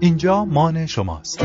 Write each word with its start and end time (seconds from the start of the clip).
اینجا 0.00 0.44
مان 0.44 0.86
شماست. 0.86 1.42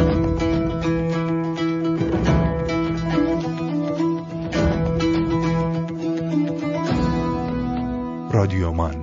رادیو 8.33 8.71
مان. 8.71 8.95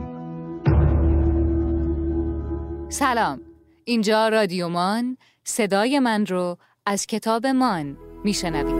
سلام. 2.90 3.40
اینجا 3.84 4.28
رادیو 4.28 4.68
مان. 4.68 5.16
صدای 5.44 5.98
من 5.98 6.26
رو 6.26 6.56
از 6.86 7.06
کتاب 7.06 7.46
مان 7.46 7.96
میشنوید. 8.24 8.79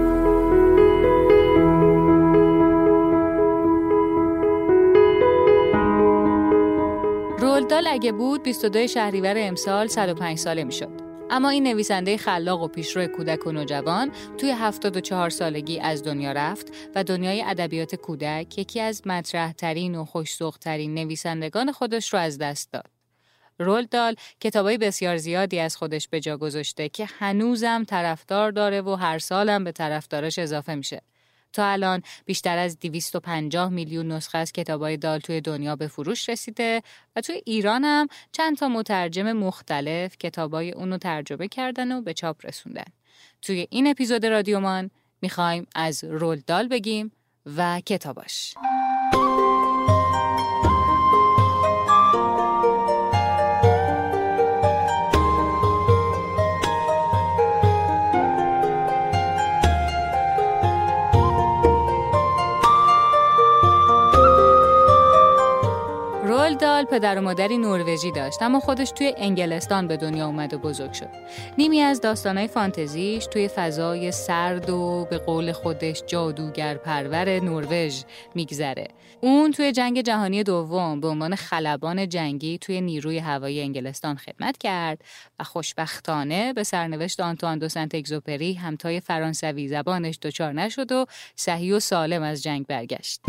رولدال 7.80 7.94
اگه 7.94 8.12
بود 8.12 8.43
22 8.43 8.86
شهریور 8.86 9.34
امسال 9.39 9.86
105 9.88 10.38
ساله 10.38 10.64
می‌شد. 10.64 11.00
اما 11.30 11.48
این 11.48 11.62
نویسنده 11.62 12.16
خلاق 12.16 12.62
و 12.62 12.68
پیشرو 12.68 13.07
کودک 13.07 13.46
و 13.46 13.52
نوجوان 13.52 14.11
توی 14.38 14.50
74 14.50 15.30
سالگی 15.30 15.80
از 15.80 16.04
دنیا 16.04 16.32
رفت 16.32 16.72
و 16.94 17.04
دنیای 17.04 17.43
ادبیات 17.43 17.94
کودک 17.94 18.58
یکی 18.58 18.80
از 18.80 19.02
مطرحترین 19.07 19.94
و 19.94 20.04
خوشسوختترین 20.04 20.94
نویسندگان 20.94 21.72
خودش 21.72 22.12
رو 22.12 22.18
از 22.18 22.38
دست 22.38 22.72
داد. 22.72 22.90
رولدال 23.58 24.14
کتابای 24.40 24.79
بسیار 24.79 25.16
زیادی 25.16 25.58
از 25.58 25.76
خودش 25.76 26.08
به 26.08 26.21
جا 26.21 26.36
گذاشته 26.36 26.88
که 26.88 27.08
هنوزم 27.18 27.85
طرفدار 27.85 28.50
داره 28.50 28.80
و 28.80 28.94
هر 28.94 29.18
سالم 29.18 29.64
به 29.64 29.72
طرفدارش 29.72 30.38
اضافه 30.38 30.74
میشه. 30.74 31.02
تا 31.53 31.67
الان 31.67 32.03
بیشتر 32.25 32.59
از 32.59 32.78
250 32.78 33.69
میلیون 33.69 34.12
نسخه 34.12 34.39
از 34.39 34.53
کتابای 34.53 34.97
دال 34.97 35.19
توی 35.19 35.41
دنیا 35.41 35.77
به 35.77 35.86
فروش 35.86 36.28
رسیده 36.28 36.83
و 37.17 37.20
توی 37.20 37.42
ایران 37.47 37.84
هم 37.84 38.08
چند 38.33 38.56
تا 38.56 38.69
مترجم 38.69 39.33
مختلف 39.33 40.17
کتابای 40.17 40.72
اونو 40.72 40.98
ترجمه 40.98 41.48
کردن 41.48 41.92
و 41.92 42.02
به 42.02 42.14
چاپ 42.14 42.47
رسوندن. 42.47 42.84
توی 43.42 43.66
این 43.70 43.86
اپیزود 43.86 44.27
رادیومان 44.27 44.91
می‌خوایم 45.22 45.66
از 45.74 46.05
رول 46.05 46.42
دال 46.47 46.69
بگیم 46.69 47.12
و 47.56 47.80
کتاباش. 47.80 48.55
دال 66.61 66.84
پدر 66.84 67.19
و 67.19 67.20
مادری 67.20 67.58
نروژی 67.58 68.12
داشت 68.12 68.42
اما 68.42 68.61
خودش 68.61 68.91
توی 68.91 69.14
انگلستان 69.16 69.89
به 69.89 69.97
دنیا 69.97 70.27
اومد 70.27 70.55
و 70.55 70.58
بزرگ 70.58 70.92
شد. 70.92 71.08
نیمی 71.58 71.80
از 71.80 72.00
داستانهای 72.00 72.48
فانتزیش 72.48 73.27
توی 73.27 73.48
فضای 73.48 74.12
سرد 74.12 74.70
و 74.70 75.06
به 75.11 75.19
قول 75.19 75.52
خودش 75.52 76.02
جادوگر 76.06 76.75
پرور 76.75 77.41
نروژ 77.41 78.02
میگذره. 78.34 78.89
اون 79.20 79.50
توی 79.50 79.72
جنگ 79.72 80.00
جهانی 80.00 80.42
دوم 80.42 81.00
به 81.00 81.08
عنوان 81.08 81.34
خلبان 81.34 82.08
جنگی 82.08 82.58
توی 82.58 82.80
نیروی 82.80 83.19
هوایی 83.19 83.61
انگلستان 83.61 84.17
خدمت 84.17 84.58
کرد 84.58 85.02
و 85.39 85.45
خوشبختانه 85.45 86.52
به 86.52 86.64
سرنوشت 86.64 87.20
آنتوان 87.20 87.58
دو 87.58 87.69
سنت 87.69 87.95
اگزوپری 87.95 88.55
همتای 88.55 89.00
فرانسوی 89.00 89.69
زبانش 89.69 90.19
دچار 90.22 90.52
نشد 90.52 90.92
و 90.92 91.06
صحیح 91.36 91.77
و 91.77 91.80
سالم 91.80 92.22
از 92.22 92.42
جنگ 92.42 92.67
برگشت. 92.67 93.20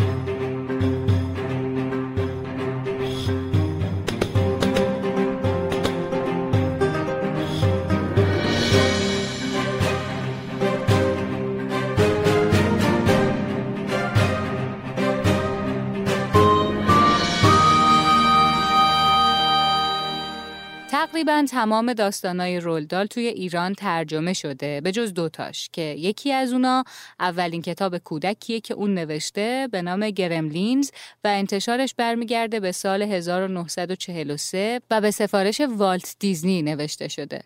تقریبا 21.22 21.46
تمام 21.50 21.94
داستانای 21.94 22.60
رولدال 22.60 23.06
توی 23.06 23.28
ایران 23.28 23.74
ترجمه 23.74 24.34
شده 24.34 24.82
به 24.82 24.92
جز 24.92 25.14
دوتاش 25.14 25.70
که 25.74 25.82
یکی 25.82 26.32
از 26.32 26.54
اونا 26.54 26.84
اولین 27.20 27.62
کتاب 27.62 27.98
کودکیه 27.98 28.60
که 28.60 28.74
اون 28.74 28.94
نوشته 28.94 29.68
به 29.72 29.82
نام 29.82 30.10
گرملینز 30.10 30.90
و 31.24 31.28
انتشارش 31.28 31.94
برمیگرده 31.98 32.60
به 32.60 32.72
سال 32.72 33.02
1943 33.02 34.82
و 34.92 35.02
به 35.02 35.12
سفارش 35.12 35.62
والت 35.62 36.16
دیزنی 36.20 36.62
نوشته 36.62 37.08
شده. 37.08 37.42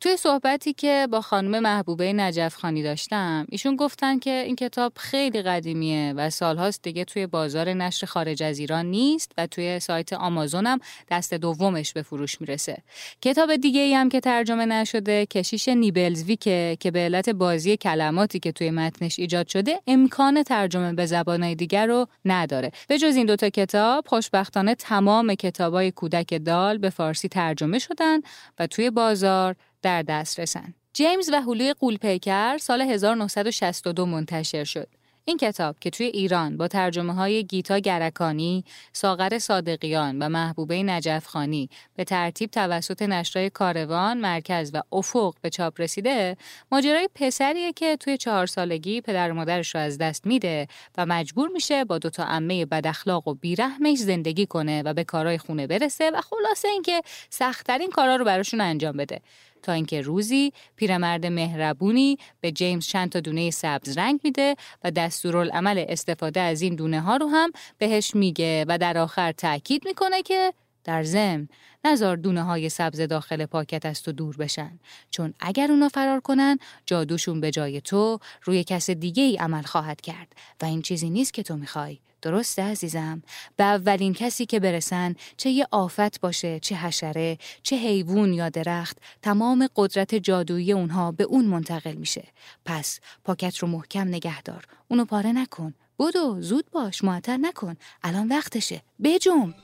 توی 0.00 0.16
صحبتی 0.16 0.72
که 0.72 1.08
با 1.10 1.20
خانم 1.20 1.58
محبوبه 1.58 2.12
نجف 2.12 2.56
خانی 2.56 2.82
داشتم 2.82 3.46
ایشون 3.48 3.76
گفتن 3.76 4.18
که 4.18 4.42
این 4.46 4.56
کتاب 4.56 4.92
خیلی 4.96 5.42
قدیمیه 5.42 6.12
و 6.16 6.30
سالهاست 6.30 6.82
دیگه 6.82 7.04
توی 7.04 7.26
بازار 7.26 7.72
نشر 7.72 8.06
خارج 8.06 8.42
از 8.42 8.58
ایران 8.58 8.86
نیست 8.86 9.32
و 9.38 9.46
توی 9.46 9.80
سایت 9.80 10.12
آمازون 10.12 10.66
هم 10.66 10.78
دست 11.10 11.34
دومش 11.34 11.92
به 11.92 12.02
فروش 12.02 12.40
می‌رسه. 12.40 12.82
کتاب 13.22 13.56
دیگه 13.56 13.80
ای 13.80 13.94
هم 13.94 14.08
که 14.08 14.20
ترجمه 14.20 14.66
نشده 14.66 15.26
کشیش 15.26 15.68
نیبلزویکه 15.68 16.76
که 16.80 16.90
به 16.90 16.98
علت 16.98 17.28
بازی 17.30 17.76
کلماتی 17.76 18.38
که 18.38 18.52
توی 18.52 18.70
متنش 18.70 19.18
ایجاد 19.18 19.48
شده 19.48 19.80
امکان 19.86 20.42
ترجمه 20.42 20.92
به 20.92 21.06
زبانهای 21.06 21.54
دیگر 21.54 21.86
رو 21.86 22.06
نداره. 22.24 22.70
به 22.88 22.98
جز 22.98 23.16
این 23.16 23.26
دوتا 23.26 23.48
کتاب 23.48 24.08
خوشبختانه 24.08 24.74
تمام 24.74 25.34
کتابای 25.34 25.90
کودک 25.90 26.44
دال 26.44 26.78
به 26.78 26.90
فارسی 26.90 27.28
ترجمه 27.28 27.78
شدن 27.78 28.20
و 28.58 28.66
توی 28.66 28.90
بازار 28.90 29.56
در 29.82 30.02
دست 30.02 30.40
رسن. 30.40 30.74
جیمز 30.92 31.30
و 31.32 31.40
هلوی 31.40 31.72
قولپیکر 31.72 32.58
سال 32.58 32.80
1962 32.80 34.06
منتشر 34.06 34.64
شد. 34.64 34.99
این 35.30 35.38
کتاب 35.38 35.76
که 35.80 35.90
توی 35.90 36.06
ایران 36.06 36.56
با 36.56 36.68
ترجمه 36.68 37.14
های 37.14 37.44
گیتا 37.44 37.78
گرکانی، 37.78 38.64
ساغر 38.92 39.38
صادقیان 39.38 40.18
و 40.18 40.28
محبوبه 40.28 40.82
نجفخانی 40.82 41.70
به 41.96 42.04
ترتیب 42.04 42.50
توسط 42.50 43.02
نشرای 43.02 43.50
کاروان، 43.50 44.18
مرکز 44.20 44.70
و 44.74 44.82
افق 44.92 45.34
به 45.42 45.50
چاپ 45.50 45.80
رسیده، 45.80 46.36
ماجرای 46.72 47.08
پسریه 47.14 47.72
که 47.72 47.96
توی 47.96 48.16
چهار 48.16 48.46
سالگی 48.46 49.00
پدر 49.00 49.30
و 49.30 49.34
مادرش 49.34 49.74
رو 49.74 49.80
از 49.80 49.98
دست 49.98 50.26
میده 50.26 50.68
و 50.98 51.06
مجبور 51.06 51.48
میشه 51.48 51.84
با 51.84 51.98
دوتا 51.98 52.24
عمه 52.24 52.66
بداخلاق 52.66 53.28
و 53.28 53.34
بیرحمش 53.34 53.98
زندگی 53.98 54.46
کنه 54.46 54.82
و 54.82 54.94
به 54.94 55.04
کارهای 55.04 55.38
خونه 55.38 55.66
برسه 55.66 56.10
و 56.10 56.20
خلاصه 56.20 56.68
اینکه 56.68 57.02
سختترین 57.30 57.90
کارا 57.90 58.16
رو 58.16 58.24
براشون 58.24 58.60
انجام 58.60 58.96
بده. 58.96 59.20
تا 59.62 59.72
اینکه 59.72 60.00
روزی 60.00 60.52
پیرمرد 60.76 61.26
مهربونی 61.26 62.18
به 62.40 62.52
جیمز 62.52 62.86
چند 62.86 63.10
تا 63.10 63.20
دونه 63.20 63.50
سبز 63.50 63.98
رنگ 63.98 64.20
میده 64.24 64.54
و 64.84 64.90
دستورالعمل 64.90 65.84
استفاده 65.88 66.40
از 66.40 66.62
این 66.62 66.74
دونه 66.74 67.00
ها 67.00 67.16
رو 67.16 67.26
هم 67.26 67.50
بهش 67.78 68.14
میگه 68.14 68.64
و 68.68 68.78
در 68.78 68.98
آخر 68.98 69.32
تاکید 69.32 69.82
می‌کنه 69.86 70.22
که 70.22 70.52
در 70.84 71.02
ضمن 71.02 71.48
نزار 71.84 72.16
دونه 72.16 72.42
های 72.42 72.68
سبز 72.68 73.00
داخل 73.00 73.46
پاکت 73.46 73.86
از 73.86 74.02
تو 74.02 74.12
دور 74.12 74.36
بشن. 74.36 74.78
چون 75.10 75.34
اگر 75.40 75.70
اونا 75.70 75.88
فرار 75.88 76.20
کنن 76.20 76.58
جادوشون 76.86 77.40
به 77.40 77.50
جای 77.50 77.80
تو 77.80 78.18
روی 78.44 78.64
کس 78.64 78.90
دیگه 78.90 79.22
ای 79.22 79.36
عمل 79.36 79.62
خواهد 79.62 80.00
کرد. 80.00 80.32
و 80.62 80.64
این 80.64 80.82
چیزی 80.82 81.10
نیست 81.10 81.34
که 81.34 81.42
تو 81.42 81.56
می‌خوای. 81.56 81.98
درسته 82.22 82.62
عزیزم؟ 82.62 83.22
به 83.56 83.64
اولین 83.64 84.14
کسی 84.14 84.46
که 84.46 84.60
برسن 84.60 85.14
چه 85.36 85.50
یه 85.50 85.66
آفت 85.70 86.20
باشه 86.20 86.60
چه 86.60 86.76
حشره 86.76 87.38
چه 87.62 87.76
حیوان 87.76 88.32
یا 88.32 88.48
درخت 88.48 88.98
تمام 89.22 89.68
قدرت 89.76 90.14
جادویی 90.14 90.72
اونها 90.72 91.12
به 91.12 91.24
اون 91.24 91.44
منتقل 91.44 91.94
میشه. 91.94 92.24
پس 92.64 93.00
پاکت 93.24 93.58
رو 93.58 93.68
محکم 93.68 94.08
نگه 94.08 94.42
دار 94.42 94.64
اونو 94.88 95.04
پاره 95.04 95.32
نکن. 95.32 95.74
بدو 95.98 96.36
زود 96.40 96.70
باش 96.70 97.04
معطل 97.04 97.36
نکن. 97.40 97.76
الان 98.02 98.28
وقتشه. 98.28 98.82
بجم 99.02 99.54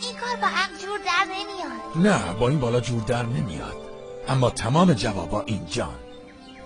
این 0.00 0.16
کار 0.16 0.36
با 0.36 0.46
عقل 0.46 0.78
جور 0.78 0.98
در 0.98 1.24
نمیاد. 1.24 2.08
نه 2.08 2.32
با 2.32 2.48
این 2.48 2.60
بالا 2.60 2.80
جور 2.80 3.02
در 3.02 3.22
نمیاد. 3.22 3.76
اما 4.28 4.50
تمام 4.50 4.92
جوابا 4.92 5.42
اینجان. 5.42 5.98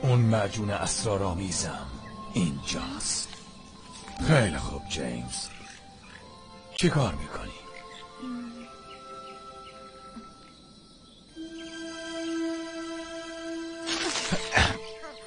اون 0.03 0.19
معجون 0.19 0.71
اسرارآمیزم 0.71 1.87
اینجاست. 2.33 3.29
خیلی 4.29 4.59
خوب 4.59 4.89
جیمز. 4.89 5.49
چی 6.81 6.89
کار 6.89 7.15
می‌کنی؟ 7.15 7.51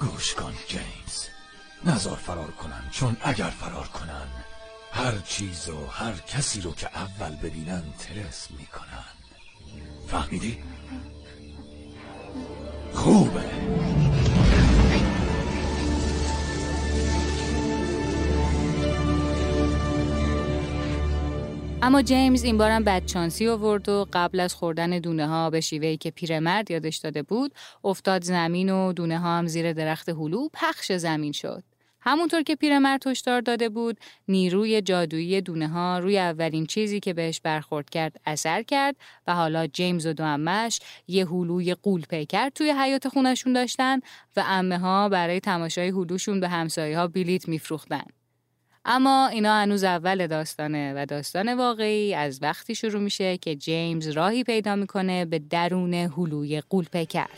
گوش 0.00 0.34
کن 0.34 0.54
جیمز. 0.68 1.24
نزار 1.84 2.16
فرار 2.16 2.50
کنن 2.50 2.88
چون 2.90 3.16
اگر 3.22 3.50
فرار 3.50 3.86
کنن 3.88 4.26
هر 5.00 5.18
چیز 5.18 5.68
و 5.68 5.86
هر 5.90 6.12
کسی 6.12 6.60
رو 6.60 6.72
که 6.72 6.86
اول 6.86 7.36
ببینن 7.36 7.82
ترس 7.98 8.48
می‌کنن 8.50 9.04
فهمیدی؟ 10.06 10.58
خوبه 12.92 13.44
اما 21.82 22.02
جیمز 22.02 22.44
این 22.44 22.58
بارم 22.58 22.84
بدچانسی 22.84 23.48
آورد 23.48 23.88
و 23.88 24.06
قبل 24.12 24.40
از 24.40 24.54
خوردن 24.54 24.98
دونه 24.98 25.26
ها 25.26 25.50
به 25.50 25.60
شیوهی 25.60 25.96
که 25.96 26.10
پیرمرد 26.10 26.70
یادش 26.70 26.96
داده 26.96 27.22
بود 27.22 27.54
افتاد 27.84 28.24
زمین 28.24 28.72
و 28.72 28.92
دونه 28.92 29.18
ها 29.18 29.38
هم 29.38 29.46
زیر 29.46 29.72
درخت 29.72 30.08
هلو 30.08 30.48
پخش 30.52 30.92
زمین 30.92 31.32
شد. 31.32 31.69
همونطور 32.02 32.42
که 32.42 32.56
پیرمرد 32.56 33.06
هشدار 33.06 33.40
داده 33.40 33.68
بود 33.68 34.00
نیروی 34.28 34.82
جادویی 34.82 35.40
دونه 35.40 35.68
ها 35.68 35.98
روی 35.98 36.18
اولین 36.18 36.66
چیزی 36.66 37.00
که 37.00 37.14
بهش 37.14 37.40
برخورد 37.40 37.90
کرد 37.90 38.20
اثر 38.26 38.62
کرد 38.62 38.96
و 39.26 39.34
حالا 39.34 39.66
جیمز 39.66 40.06
و 40.06 40.12
دو 40.12 40.24
امش 40.24 40.80
یه 41.08 41.26
هلوی 41.26 41.74
قول 41.74 42.02
پیکر 42.02 42.48
توی 42.48 42.70
حیات 42.70 43.08
خونشون 43.08 43.52
داشتن 43.52 44.00
و 44.36 44.44
امه 44.46 44.78
ها 44.78 45.08
برای 45.08 45.40
تماشای 45.40 45.88
هلوشون 45.88 46.40
به 46.40 46.48
همسایه 46.48 46.98
ها 46.98 47.06
بلیت 47.06 47.48
میفروختن. 47.48 48.04
اما 48.84 49.26
اینا 49.26 49.54
هنوز 49.54 49.84
اول 49.84 50.26
داستانه 50.26 50.92
و 50.96 51.06
داستان 51.06 51.54
واقعی 51.54 52.14
از 52.14 52.42
وقتی 52.42 52.74
شروع 52.74 53.02
میشه 53.02 53.38
که 53.38 53.56
جیمز 53.56 54.08
راهی 54.08 54.44
پیدا 54.44 54.76
می‌کنه 54.76 55.24
به 55.24 55.38
درون 55.38 55.94
هلوی 55.94 56.60
قول 56.60 56.84
پیکر. 56.84 57.30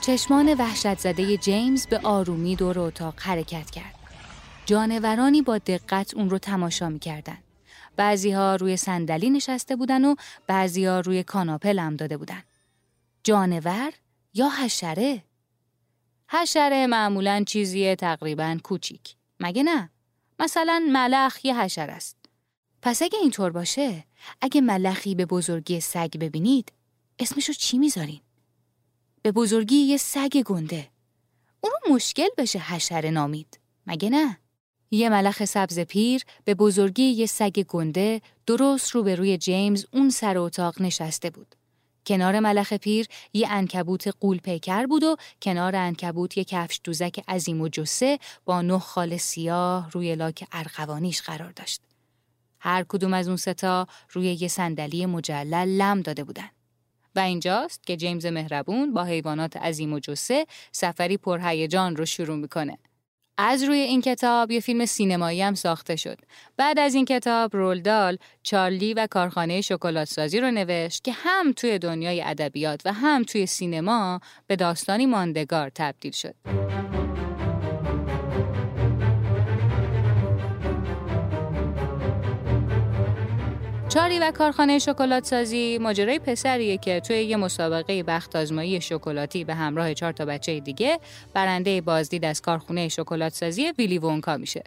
چشمان 0.00 0.54
وحشت 0.54 0.98
زده 0.98 1.36
جیمز 1.36 1.86
به 1.86 1.98
آرومی 1.98 2.56
دور 2.56 2.78
اتاق 2.78 3.14
حرکت 3.20 3.70
کرد. 3.70 3.94
جانورانی 4.66 5.42
با 5.42 5.58
دقت 5.58 6.14
اون 6.14 6.30
رو 6.30 6.38
تماشا 6.38 6.88
می‌کردن. 6.88 7.38
بعضی 7.96 8.30
ها 8.30 8.56
روی 8.56 8.76
صندلی 8.76 9.30
نشسته 9.30 9.76
بودن 9.76 10.04
و 10.04 10.14
بعضی 10.46 10.84
ها 10.84 11.00
روی 11.00 11.22
کاناپه 11.22 11.72
لم 11.72 11.96
داده 11.96 12.16
بودن. 12.16 12.42
جانور 13.24 13.92
یا 14.34 14.48
حشره؟ 14.48 15.24
حشره 16.28 16.86
معمولا 16.86 17.44
چیزیه 17.46 17.96
تقریبا 17.96 18.58
کوچیک. 18.62 19.14
مگه 19.40 19.62
نه؟ 19.62 19.90
مثلا 20.38 20.88
ملخ 20.92 21.44
یه 21.44 21.60
حشر 21.60 21.90
است. 21.90 22.16
پس 22.82 23.02
اگه 23.02 23.18
اینطور 23.18 23.50
باشه، 23.50 24.04
اگه 24.40 24.60
ملخی 24.60 25.14
به 25.14 25.26
بزرگی 25.26 25.80
سگ 25.80 26.18
ببینید، 26.20 26.72
اسمشو 27.18 27.52
چی 27.52 27.78
می‌ذارین؟ 27.78 28.20
به 29.22 29.32
بزرگی 29.32 29.76
یه 29.76 29.96
سگ 29.96 30.42
گنده. 30.42 30.88
اون 31.60 31.94
مشکل 31.94 32.28
بشه 32.38 32.58
حشره 32.58 33.10
نامید. 33.10 33.60
مگه 33.86 34.10
نه؟ 34.10 34.38
یه 34.90 35.08
ملخ 35.08 35.44
سبز 35.44 35.78
پیر 35.80 36.22
به 36.44 36.54
بزرگی 36.54 37.02
یه 37.02 37.26
سگ 37.26 37.62
گنده 37.62 38.20
درست 38.46 38.90
روبروی 38.90 39.38
جیمز 39.38 39.86
اون 39.92 40.10
سر 40.10 40.38
اتاق 40.38 40.82
نشسته 40.82 41.30
بود. 41.30 41.54
کنار 42.06 42.40
ملخ 42.40 42.72
پیر 42.72 43.06
یه 43.32 43.48
انکبوت 43.50 44.08
قول 44.20 44.38
پیکر 44.38 44.86
بود 44.86 45.02
و 45.02 45.16
کنار 45.42 45.76
انکبوت 45.76 46.38
یه 46.38 46.44
کفش 46.44 46.80
دوزک 46.84 47.24
عظیم 47.28 47.60
و 47.60 47.68
جسه 47.68 48.18
با 48.44 48.62
نه 48.62 48.78
خال 48.78 49.16
سیاه 49.16 49.90
روی 49.90 50.14
لاک 50.14 50.48
ارغوانیش 50.52 51.22
قرار 51.22 51.50
داشت. 51.50 51.80
هر 52.58 52.84
کدوم 52.88 53.14
از 53.14 53.28
اون 53.28 53.36
ستا 53.36 53.86
روی 54.12 54.26
یه 54.40 54.48
صندلی 54.48 55.06
مجلل 55.06 55.68
لم 55.68 56.00
داده 56.00 56.24
بودن. 56.24 56.50
و 57.16 57.20
اینجاست 57.20 57.86
که 57.86 57.96
جیمز 57.96 58.26
مهربون 58.26 58.92
با 58.92 59.04
حیوانات 59.04 59.56
عظیم 59.56 59.92
و 59.92 59.98
جسه 59.98 60.46
سفری 60.72 61.16
پرهیجان 61.16 61.96
رو 61.96 62.06
شروع 62.06 62.36
می‌کنه. 62.36 62.78
از 63.38 63.62
روی 63.62 63.78
این 63.78 64.00
کتاب 64.00 64.50
یه 64.50 64.60
فیلم 64.60 64.86
سینمایی 64.86 65.42
هم 65.42 65.54
ساخته 65.54 65.96
شد. 65.96 66.18
بعد 66.56 66.78
از 66.78 66.94
این 66.94 67.04
کتاب 67.04 67.56
رولدال 67.56 68.18
چارلی 68.42 68.94
و 68.94 69.06
کارخانه 69.10 69.60
شکلات 69.60 70.08
سازی 70.08 70.40
رو 70.40 70.50
نوشت 70.50 71.04
که 71.04 71.12
هم 71.12 71.52
توی 71.52 71.78
دنیای 71.78 72.22
ادبیات 72.22 72.82
و 72.84 72.92
هم 72.92 73.22
توی 73.22 73.46
سینما 73.46 74.20
به 74.46 74.56
داستانی 74.56 75.06
ماندگار 75.06 75.70
تبدیل 75.74 76.12
شد. 76.12 76.34
چاری 83.94 84.18
و 84.18 84.30
کارخانه 84.30 84.78
شکلات 84.78 85.24
سازی 85.24 85.78
ماجرای 85.78 86.18
پسریه 86.18 86.78
که 86.78 87.00
توی 87.00 87.16
یه 87.16 87.36
مسابقه 87.36 88.02
بخت 88.02 88.36
آزمایی 88.36 88.80
شکلاتی 88.80 89.44
به 89.44 89.54
همراه 89.54 89.94
چهار 89.94 90.12
تا 90.12 90.24
بچه 90.24 90.60
دیگه 90.60 90.98
برنده 91.34 91.80
بازدید 91.80 92.24
از 92.24 92.40
کارخونه 92.40 92.88
شکلات 92.88 93.32
سازی 93.32 93.72
ویلی 93.78 93.98
وونکا 93.98 94.36
میشه. 94.36 94.62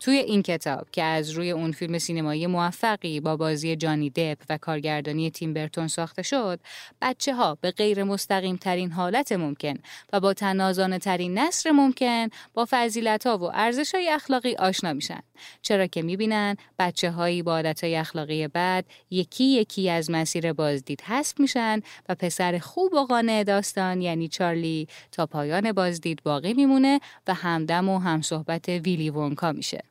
توی 0.00 0.16
این 0.16 0.42
کتاب 0.42 0.90
که 0.92 1.02
از 1.02 1.30
روی 1.30 1.50
اون 1.50 1.72
فیلم 1.72 1.98
سینمایی 1.98 2.46
موفقی 2.46 3.20
با 3.20 3.36
بازی 3.36 3.76
جانی 3.76 4.10
دپ 4.10 4.38
و 4.48 4.58
کارگردانی 4.58 5.30
تیم 5.30 5.54
برتون 5.54 5.88
ساخته 5.88 6.22
شد 6.22 6.60
بچه 7.02 7.34
ها 7.34 7.58
به 7.60 7.70
غیر 7.70 8.04
مستقیم 8.04 8.56
ترین 8.56 8.92
حالت 8.92 9.32
ممکن 9.32 9.74
و 10.12 10.20
با 10.20 10.34
تنازانه 10.34 10.98
ترین 10.98 11.38
نصر 11.38 11.70
ممکن 11.70 12.28
با 12.54 12.66
فضیلت 12.70 13.26
ها 13.26 13.38
و 13.38 13.50
ارزش 13.54 13.94
های 13.94 14.08
اخلاقی 14.08 14.54
آشنا 14.54 14.92
میشن. 14.92 15.20
چرا 15.62 15.86
که 15.86 16.02
می‌بینن 16.02 16.56
بچه 16.78 17.10
هایی 17.10 17.42
با 17.42 17.52
عادت 17.52 17.84
های 17.84 17.96
اخلاقی 17.96 18.48
بد 18.48 18.84
یکی 19.10 19.44
یکی 19.44 19.90
از 19.90 20.10
مسیر 20.10 20.52
بازدید 20.52 21.00
حذف 21.00 21.40
میشن 21.40 21.80
و 22.08 22.14
پسر 22.14 22.58
خوب 22.58 22.94
و 22.94 23.06
قانع 23.06 23.44
داستان 23.44 24.02
یعنی 24.02 24.28
چارلی 24.28 24.88
تا 25.12 25.26
پایان 25.26 25.72
بازدید 25.72 26.22
باقی 26.22 26.54
میمونه 26.54 27.00
و 27.26 27.34
همدم 27.34 27.88
و 27.88 27.98
همصحبت 27.98 28.68
ویلی 28.68 29.10
وونکا 29.10 29.52
میشه. 29.52 29.87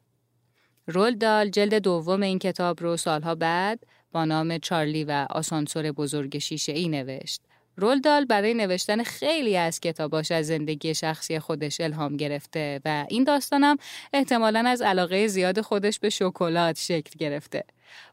رول 0.89 1.15
دال 1.15 1.49
جلد 1.49 1.73
دوم 1.73 2.21
این 2.21 2.39
کتاب 2.39 2.81
رو 2.81 2.97
سالها 2.97 3.35
بعد 3.35 3.79
با 4.11 4.25
نام 4.25 4.57
چارلی 4.57 5.03
و 5.03 5.27
آسانسور 5.29 5.91
بزرگ 5.91 6.37
شیشه 6.37 6.71
ای 6.71 6.87
نوشت. 6.87 7.41
رولدال 7.75 8.25
برای 8.25 8.53
نوشتن 8.53 9.03
خیلی 9.03 9.57
از 9.57 9.79
کتاباش 9.79 10.31
از 10.31 10.47
زندگی 10.47 10.95
شخصی 10.95 11.39
خودش 11.39 11.81
الهام 11.81 12.17
گرفته 12.17 12.81
و 12.85 13.05
این 13.09 13.23
داستانم 13.23 13.77
احتمالا 14.13 14.63
از 14.67 14.81
علاقه 14.81 15.27
زیاد 15.27 15.61
خودش 15.61 15.99
به 15.99 16.09
شکلات 16.09 16.77
شکل 16.77 17.11
گرفته. 17.19 17.63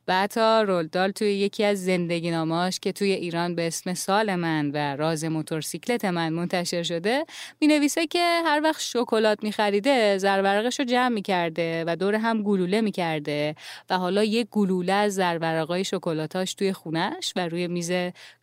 بعدها 0.06 0.62
رولدال 0.62 1.10
توی 1.10 1.32
یکی 1.32 1.64
از 1.64 1.84
زندگی 1.84 2.30
ناماش 2.30 2.80
که 2.80 2.92
توی 2.92 3.12
ایران 3.12 3.54
به 3.54 3.66
اسم 3.66 3.94
سال 3.94 4.34
من 4.34 4.70
و 4.70 4.96
راز 4.96 5.24
موتورسیکلت 5.24 6.04
من 6.04 6.32
منتشر 6.32 6.82
شده 6.82 7.24
می 7.60 7.66
نویسه 7.66 8.06
که 8.06 8.42
هر 8.44 8.60
وقت 8.64 8.80
شکلات 8.80 9.42
می 9.42 9.52
خریده 9.52 10.18
زرورقش 10.18 10.78
رو 10.78 10.84
جمع 10.84 11.08
می 11.08 11.22
کرده 11.22 11.84
و 11.86 11.96
دور 11.96 12.14
هم 12.14 12.42
گلوله 12.42 12.80
می 12.80 12.92
کرده 12.92 13.54
و 13.90 13.98
حالا 13.98 14.24
یک 14.24 14.48
گلوله 14.50 14.92
از 14.92 15.14
زرورقای 15.14 15.84
شکلاتاش 15.84 16.54
توی 16.54 16.72
خونش 16.72 17.32
و 17.36 17.48
روی 17.48 17.66
میز 17.66 17.92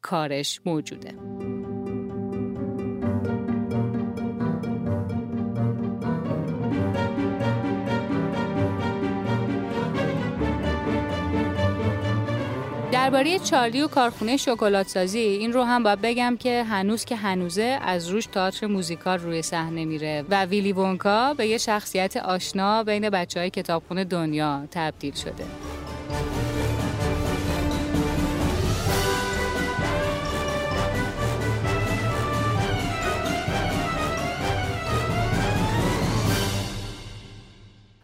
کارش 0.02 0.62
موجوده. 0.66 1.81
درباره 13.12 13.40
چارلی 13.40 13.82
و 13.82 13.88
کارخونه 13.88 14.38
شکلات 14.38 14.88
سازی 14.88 15.20
این 15.20 15.54
رو 15.54 15.64
هم 15.64 15.84
باید 15.84 16.02
بگم 16.02 16.38
که 16.40 16.64
هنوز 16.64 17.06
که 17.06 17.16
هنوزه 17.16 17.80
از 17.82 18.08
روش 18.08 18.26
تئاتر 18.26 18.68
موزیکال 18.68 19.20
روی 19.20 19.42
صحنه 19.42 19.86
میره 19.86 20.26
و 20.30 20.46
ویلی 20.46 20.74
وونکا 20.74 21.34
به 21.34 21.48
یه 21.48 21.58
شخصیت 21.58 22.18
آشنا 22.18 22.84
بین 22.84 23.10
بچه 23.10 23.40
های 23.40 23.50
کتابخونه 23.50 24.04
دنیا 24.04 24.68
تبدیل 24.72 25.14
شده. 25.14 25.44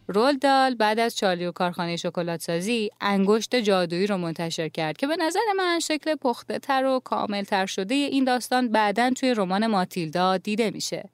رولدال 0.07 0.75
بعد 0.75 0.99
از 0.99 1.17
چارلی 1.17 1.45
و 1.45 1.51
کارخانه 1.51 1.95
شکلات 1.95 2.41
سازی 2.41 2.89
انگشت 3.01 3.55
جادویی 3.55 4.07
رو 4.07 4.17
منتشر 4.17 4.69
کرد 4.69 4.97
که 4.97 5.07
به 5.07 5.15
نظر 5.15 5.39
من 5.57 5.79
شکل 5.79 6.15
پخته 6.15 6.59
تر 6.59 6.85
و 6.85 6.99
کامل 6.99 7.43
تر 7.43 7.65
شده 7.65 7.95
این 7.95 8.23
داستان 8.23 8.69
بعدا 8.69 9.09
توی 9.09 9.33
رمان 9.33 9.67
ماتیلدا 9.67 10.37
دیده 10.37 10.71
میشه. 10.71 11.09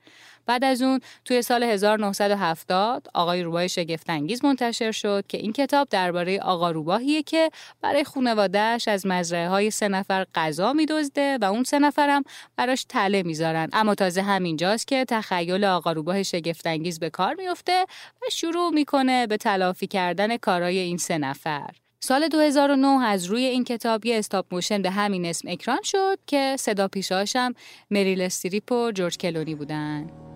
بعد 0.46 0.64
از 0.64 0.82
اون 0.82 1.00
توی 1.26 1.42
سال 1.42 1.64
1970 1.64 3.08
آقای 3.14 3.44
روباه 3.44 3.68
شگفتانگیز 3.68 4.46
منتشر 4.46 4.92
شد 4.92 5.26
که 5.28 5.38
این 5.38 5.54
کتاب 5.54 5.88
درباره 5.90 6.40
آقا 6.40 6.72
روباهیه 6.72 7.24
که 7.24 7.50
برای 7.82 8.04
خانوادهش 8.04 8.88
از 8.88 9.06
مزرعه 9.06 9.50
های 9.50 9.72
سه 9.72 9.88
نفر 9.88 10.26
غذا 10.36 10.74
میدزده 10.74 11.38
و 11.42 11.46
اون 11.46 11.64
سه 11.64 11.80
نفرم 11.80 12.24
براش 12.56 12.86
تله 12.90 13.24
می‌ذارن 13.24 13.70
اما 13.74 13.96
تازه 13.96 14.22
همینجاست 14.22 14.88
که 14.88 15.06
تخیل 15.06 15.66
آقا 15.66 15.92
روباه 15.92 16.24
شگفتانگیز 16.24 17.00
به 17.00 17.10
کار 17.10 17.34
میفته 17.34 17.86
و 18.22 18.26
شروع 18.32 18.70
می‌کنه 18.70 19.28
به 19.28 19.38
تلافی 19.38 19.88
کردن 19.88 20.38
کارای 20.38 20.78
این 20.78 20.98
سه 20.98 21.18
نفر 21.18 21.70
سال 22.06 22.28
2009 22.28 23.04
از 23.06 23.26
روی 23.26 23.46
این 23.46 23.64
کتاب 23.64 24.06
یه 24.06 24.20
استاپ 24.20 24.46
موشن 24.52 24.82
به 24.82 24.90
همین 24.90 25.26
اسم 25.26 25.48
اکران 25.48 25.80
شد 25.84 26.20
که 26.28 26.56
صدا 26.60 26.88
پیشاشم 26.88 27.54
مریل 27.92 28.22
استریپ 28.22 28.72
و 28.72 28.92
جورج 28.92 29.18
کلونی 29.18 29.56
بودن. 29.56 30.33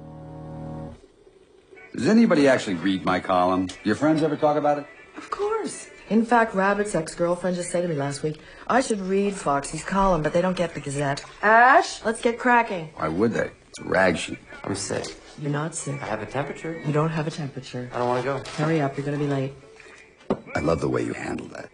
Does 1.97 2.09
anybody 2.09 2.49
actually 2.49 2.77
read 2.89 3.05
my 3.05 3.21
column? 3.21 3.69
Your 3.85 3.97
friends 3.97 4.23
ever 4.23 4.37
talk 4.37 4.57
about 4.57 4.79
it? 4.79 4.87
Of 5.17 5.31
course. 5.31 5.77
In 6.09 6.25
fact, 6.25 6.55
Rabbit's 6.55 6.95
ex-girlfriend 6.95 7.55
just 7.57 7.71
said 7.71 7.83
to 7.83 7.89
me 7.89 7.95
last 7.95 8.23
week, 8.23 8.41
I 8.67 8.81
should 8.81 9.01
read 9.01 9.35
Foxy's 9.35 9.85
column, 9.85 10.23
but 10.23 10.33
they 10.35 10.43
don't 10.47 10.57
get 10.57 10.75
the 10.75 10.81
Gazette. 10.81 11.25
Ash, 11.43 12.05
let's 12.05 12.21
get 12.21 12.39
cracking. 12.39 12.91
Why 12.97 13.09
would 13.09 13.33
they? 13.39 13.51
Rag 13.83 14.17
sheet. 14.17 14.39
I'm 14.65 14.75
sick. 14.75 15.07
You're 15.41 15.51
not 15.51 15.75
sick. 15.75 16.03
I 16.03 16.07
have 16.07 16.23
a 16.23 16.27
temperature. 16.27 16.73
You 16.87 16.93
don't 16.93 17.11
have 17.11 17.27
a 17.27 17.31
temperature. 17.31 17.85
I 17.93 17.99
don't 17.99 18.09
want 18.09 18.21
to 18.23 18.29
go. 18.31 18.35
Hurry 18.63 18.81
up, 18.85 18.97
you're 18.97 19.07
gonna 19.07 19.25
be 19.27 19.27
late. 19.27 19.53
I 20.59 20.61
love 20.61 20.81
the 20.81 20.89
way 20.89 21.03
you 21.09 21.15
handle 21.15 21.49
that. 21.57 21.69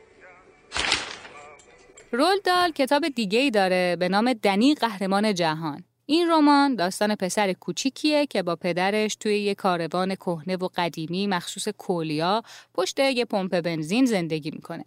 رول 2.13 2.39
دال 2.45 2.73
کتاب 2.73 3.09
دیگه 3.09 3.39
ای 3.39 3.51
داره 3.51 3.97
به 3.99 4.09
نام 4.09 4.33
دنی 4.33 4.75
قهرمان 4.75 5.35
جهان. 5.35 5.85
این 6.06 6.30
رمان 6.30 6.76
داستان 6.76 7.16
پسر 7.16 7.54
کوچیکیه 7.54 8.26
که 8.26 8.44
با 8.44 8.56
پدرش 8.56 9.16
توی 9.16 9.40
یه 9.40 9.56
کاروان 9.56 10.16
کهنه 10.16 10.56
و 10.56 10.70
قدیمی 10.76 11.28
مخصوص 11.28 11.68
کولیا 11.68 12.44
پشت 12.74 13.00
یه 13.00 13.26
پمپ 13.26 13.62
بنزین 13.62 14.06
زندگی 14.06 14.52
می‌کنه. 14.52 14.84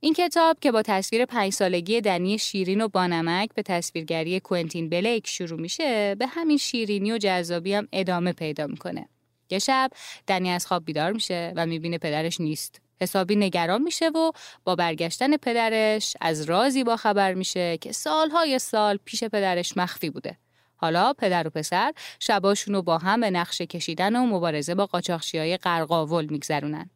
این 0.00 0.14
کتاب 0.14 0.56
که 0.60 0.72
با 0.72 0.82
تصویر 0.82 1.24
پنج 1.24 1.52
سالگی 1.52 2.00
دنی 2.00 2.38
شیرین 2.38 2.80
و 2.80 2.88
بانمک 2.88 3.54
به 3.54 3.62
تصویرگری 3.62 4.40
کوینتین 4.40 4.88
بلیک 4.88 5.26
شروع 5.26 5.60
میشه 5.60 6.14
به 6.14 6.26
همین 6.26 6.56
شیرینی 6.56 7.12
و 7.12 7.18
جذابی 7.18 7.74
هم 7.74 7.88
ادامه 7.92 8.32
پیدا 8.32 8.66
می‌کنه. 8.66 9.08
یه 9.50 9.58
شب 9.58 9.90
دنی 10.26 10.50
از 10.50 10.66
خواب 10.66 10.84
بیدار 10.84 11.12
میشه 11.12 11.52
و 11.56 11.66
می‌بینه 11.66 11.98
پدرش 11.98 12.40
نیست. 12.40 12.80
حسابی 13.00 13.36
نگران 13.36 13.82
میشه 13.82 14.08
و 14.08 14.32
با 14.64 14.74
برگشتن 14.74 15.36
پدرش 15.36 16.16
از 16.20 16.42
رازی 16.42 16.84
با 16.84 16.96
خبر 16.96 17.34
میشه 17.34 17.76
که 17.76 17.92
سالهای 17.92 18.58
سال 18.58 18.98
پیش 19.04 19.24
پدرش 19.24 19.76
مخفی 19.76 20.10
بوده. 20.10 20.36
حالا 20.80 21.12
پدر 21.12 21.46
و 21.46 21.50
پسر 21.50 21.92
شباشون 22.20 22.74
رو 22.74 22.82
با 22.82 22.98
هم 22.98 23.20
به 23.20 23.30
نقشه 23.30 23.66
کشیدن 23.66 24.16
و 24.16 24.26
مبارزه 24.26 24.74
با 24.74 24.86
قاچاقچی 24.86 25.38
های 25.38 25.56
قرقاول 25.56 26.26
میگذرونن. 26.30 26.90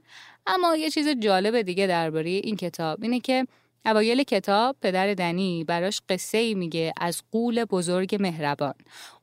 اما 0.46 0.76
یه 0.76 0.90
چیز 0.90 1.08
جالب 1.08 1.62
دیگه 1.62 1.86
درباره 1.86 2.30
این 2.30 2.56
کتاب 2.56 3.02
اینه 3.02 3.20
که 3.20 3.46
اوایل 3.86 4.22
کتاب 4.22 4.76
پدر 4.82 5.14
دنی 5.14 5.64
براش 5.64 6.00
قصه 6.08 6.38
ای 6.38 6.54
میگه 6.54 6.92
از 7.00 7.22
قول 7.32 7.64
بزرگ 7.64 8.16
مهربان 8.20 8.74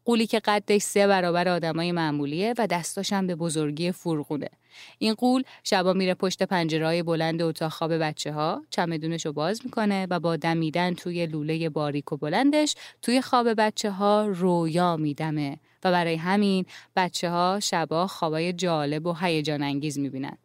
قولی 0.09 0.27
که 0.27 0.39
قدش 0.39 0.81
سه 0.81 1.07
برابر 1.07 1.47
آدمای 1.47 1.91
معمولیه 1.91 2.53
و 2.57 2.67
دستاشم 2.67 3.27
به 3.27 3.35
بزرگی 3.35 3.91
فرغونه 3.91 4.49
این 4.97 5.13
قول 5.13 5.43
شبا 5.63 5.93
میره 5.93 6.13
پشت 6.13 6.43
پنجرهای 6.43 7.03
بلند 7.03 7.41
اتاق 7.41 7.71
خواب 7.71 7.97
بچه 7.97 8.33
ها 8.33 8.63
چمدونش 8.69 9.25
رو 9.25 9.33
باز 9.33 9.61
می‌کنه 9.65 10.07
و 10.09 10.19
با 10.19 10.35
دمیدن 10.35 10.93
توی 10.93 11.25
لوله 11.25 11.69
باریک 11.69 12.13
و 12.13 12.17
بلندش 12.17 12.75
توی 13.01 13.21
خواب 13.21 13.53
بچه 13.53 13.91
ها 13.91 14.27
رویا 14.27 14.97
میدمه 14.97 15.57
و 15.83 15.91
برای 15.91 16.15
همین 16.15 16.65
بچه 16.95 17.29
ها 17.29 17.59
شبا 17.59 18.07
خوابای 18.07 18.53
جالب 18.53 19.05
و 19.05 19.13
هیجان 19.13 19.63
انگیز 19.63 19.99
می‌بینن 19.99 20.37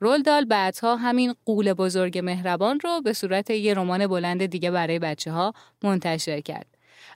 رولدال 0.00 0.44
بعدها 0.44 0.96
همین 0.96 1.34
قول 1.46 1.72
بزرگ 1.72 2.18
مهربان 2.18 2.80
رو 2.80 3.00
به 3.00 3.12
صورت 3.12 3.50
یه 3.50 3.74
رمان 3.74 4.06
بلند 4.06 4.46
دیگه 4.46 4.70
برای 4.70 4.98
بچه 4.98 5.32
ها 5.32 5.54
منتشر 5.82 6.40
کرد. 6.40 6.71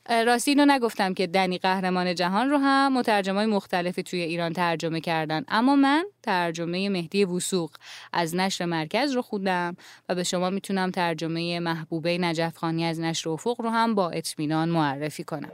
راستی 0.08 0.50
اینو 0.50 0.64
نگفتم 0.66 1.14
که 1.14 1.26
دنی 1.26 1.58
قهرمان 1.58 2.14
جهان 2.14 2.50
رو 2.50 2.58
هم 2.58 2.92
مترجمای 2.92 3.46
مختلفی 3.46 4.02
توی 4.02 4.20
ایران 4.20 4.52
ترجمه 4.52 5.00
کردن. 5.00 5.44
اما 5.48 5.76
من 5.76 6.04
ترجمه 6.22 6.88
مهدی 6.88 7.24
وسوق 7.24 7.70
از 8.12 8.34
نشر 8.34 8.64
مرکز 8.64 9.12
رو 9.12 9.22
خوندم 9.22 9.76
و 10.08 10.14
به 10.14 10.22
شما 10.22 10.50
می‌تونم 10.50 10.90
ترجمه 10.90 11.60
محبوبه 11.60 12.18
نجف 12.18 12.56
خانی 12.56 12.84
از 12.84 13.00
نشر 13.00 13.30
افق 13.30 13.60
رو 13.60 13.70
هم 13.70 13.94
با 13.94 14.10
اطمینان 14.10 14.68
معرفی 14.68 15.24
کنم. 15.24 15.50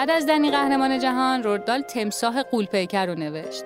بعد 0.00 0.10
از 0.10 0.26
دنی 0.26 0.50
قهرمان 0.50 0.98
جهان 0.98 1.42
رودال 1.42 1.80
تمساح 1.80 2.42
قولپیکر 2.42 3.06
رو 3.06 3.14
نوشت. 3.14 3.64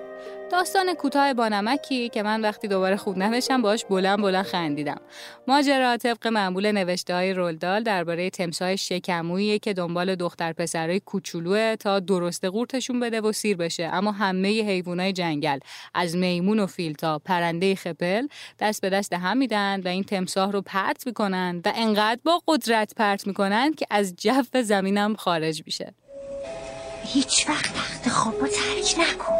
داستان 0.51 0.93
کوتاه 0.93 1.33
بانمکی 1.33 2.09
که 2.09 2.23
من 2.23 2.41
وقتی 2.41 2.67
دوباره 2.67 2.95
خوندمشم 2.95 3.61
باش 3.61 3.85
بلند 3.85 4.21
بلند 4.21 4.45
خندیدم. 4.45 5.01
ماجرا 5.47 5.97
طبق 5.97 6.27
معمول 6.27 6.71
نوشته 6.71 7.13
های 7.13 7.33
رولدال 7.33 7.83
درباره 7.83 8.29
تمساه 8.29 8.75
شکمویی 8.75 9.59
که 9.59 9.73
دنبال 9.73 10.15
دختر 10.15 10.53
پسرای 10.53 10.99
کوچولوه 10.99 11.75
تا 11.75 11.99
درست 11.99 12.45
قورتشون 12.45 12.99
بده 12.99 13.21
و 13.21 13.31
سیر 13.31 13.57
بشه. 13.57 13.89
اما 13.93 14.11
همه 14.11 14.49
حیوانای 14.49 15.13
جنگل 15.13 15.59
از 15.93 16.15
میمون 16.15 16.59
و 16.59 16.65
فیل 16.67 16.93
تا 16.93 17.19
پرنده 17.19 17.75
خپل 17.75 18.27
دست 18.59 18.81
به 18.81 18.89
دست 18.89 19.13
هم 19.13 19.37
میدن 19.37 19.81
و 19.85 19.87
این 19.87 20.03
تمساه 20.03 20.51
رو 20.51 20.61
پرت 20.61 21.07
می‌کنن 21.07 21.61
و 21.65 21.73
انقدر 21.75 22.19
با 22.23 22.41
قدرت 22.47 22.93
پرت 22.95 23.27
می‌کنن 23.27 23.73
که 23.73 23.85
از 23.89 24.15
جو 24.15 24.61
زمینم 24.63 25.15
خارج 25.15 25.63
میشه. 25.65 25.93
هیچ 27.05 27.45
وقت 27.49 27.73
تخت 27.73 28.09
خواب 28.09 28.39
رو 28.41 28.47
ترک 28.47 28.95
نکن. 28.99 29.35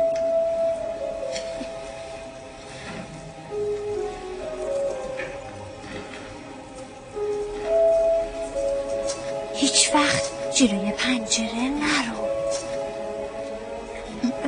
هیچ 9.56 9.92
وقت 9.94 10.24
جلوی 10.56 10.92
پنجره 10.92 11.54
نرو. 11.54 12.26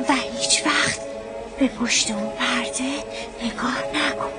و 0.08 0.12
هیچ 0.12 0.62
وقت 0.66 1.00
به 1.58 1.68
پشت 1.68 2.10
اون 2.10 2.30
پرده 2.30 3.04
نگاه 3.42 3.82
نکن. 3.94 4.32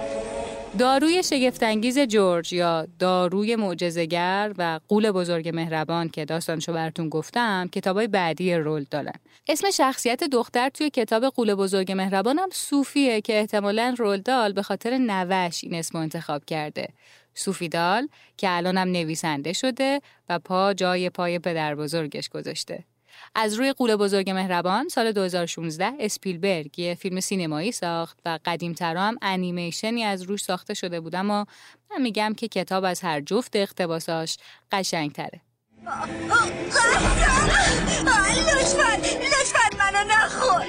داروی 0.78 1.24
شگفتانگیز 1.24 2.00
جورج 2.00 2.54
یا 2.54 2.88
داروی 3.00 3.56
معجزه‌گر 3.56 4.54
و 4.58 4.80
قول 4.88 5.12
بزرگ 5.12 5.50
مهربان 5.56 6.10
که 6.10 6.26
داستانشو 6.26 6.74
براتون 6.74 7.10
گفتم 7.10 7.70
کتابای 7.72 8.08
بعدی 8.08 8.56
رول 8.56 8.86
دارن. 8.92 9.14
اسم 9.48 9.72
شخصیت 9.72 10.24
دختر 10.24 10.70
توی 10.70 10.90
کتاب 10.90 11.26
قول 11.26 11.56
بزرگ 11.56 11.92
مهربان 11.92 12.40
هم 12.40 12.50
صوفیه 12.54 13.22
که 13.22 13.40
احتمالا 13.40 13.96
رولدال 13.98 14.54
به 14.54 14.62
خاطر 14.62 14.98
نوش 14.98 15.64
این 15.64 15.76
اسم 15.76 15.98
انتخاب 15.98 16.46
کرده. 16.46 16.88
صوفیدال 17.34 18.08
که 18.38 18.50
الانم 18.50 18.92
نویسنده 18.92 19.54
شده 19.54 20.02
و 20.30 20.40
پا 20.40 20.74
جای 20.74 21.10
پای 21.10 21.40
پدر 21.40 21.76
بزرگش 21.76 22.30
گذاشته. 22.30 22.84
از 23.36 23.53
روی 23.53 23.74
قول 23.74 23.95
بزرگ 23.95 24.29
مهربان 24.29 24.88
سال 24.88 25.12
2016 25.12 25.91
اسپیلبرگ 26.00 26.79
یه 26.79 26.95
فیلم 26.95 27.19
سینمایی 27.19 27.71
ساخت 27.71 28.19
و 28.25 28.39
قدیمترا 28.45 29.01
هم 29.01 29.17
انیمیشنی 29.21 30.03
از 30.03 30.21
روش 30.21 30.43
ساخته 30.43 30.74
شده 30.74 31.00
بود. 31.00 31.15
اما 31.15 31.45
من 31.91 32.01
میگم 32.01 32.33
که 32.38 32.48
کتاب 32.48 32.83
از 32.83 33.01
هر 33.01 33.21
جفت 33.21 33.55
اقتباساش 33.55 34.38
قشنگتره. 34.71 35.41
لطفا 38.59 38.95
لطفا 39.25 39.77
منو 39.77 40.03
نخور 40.07 40.65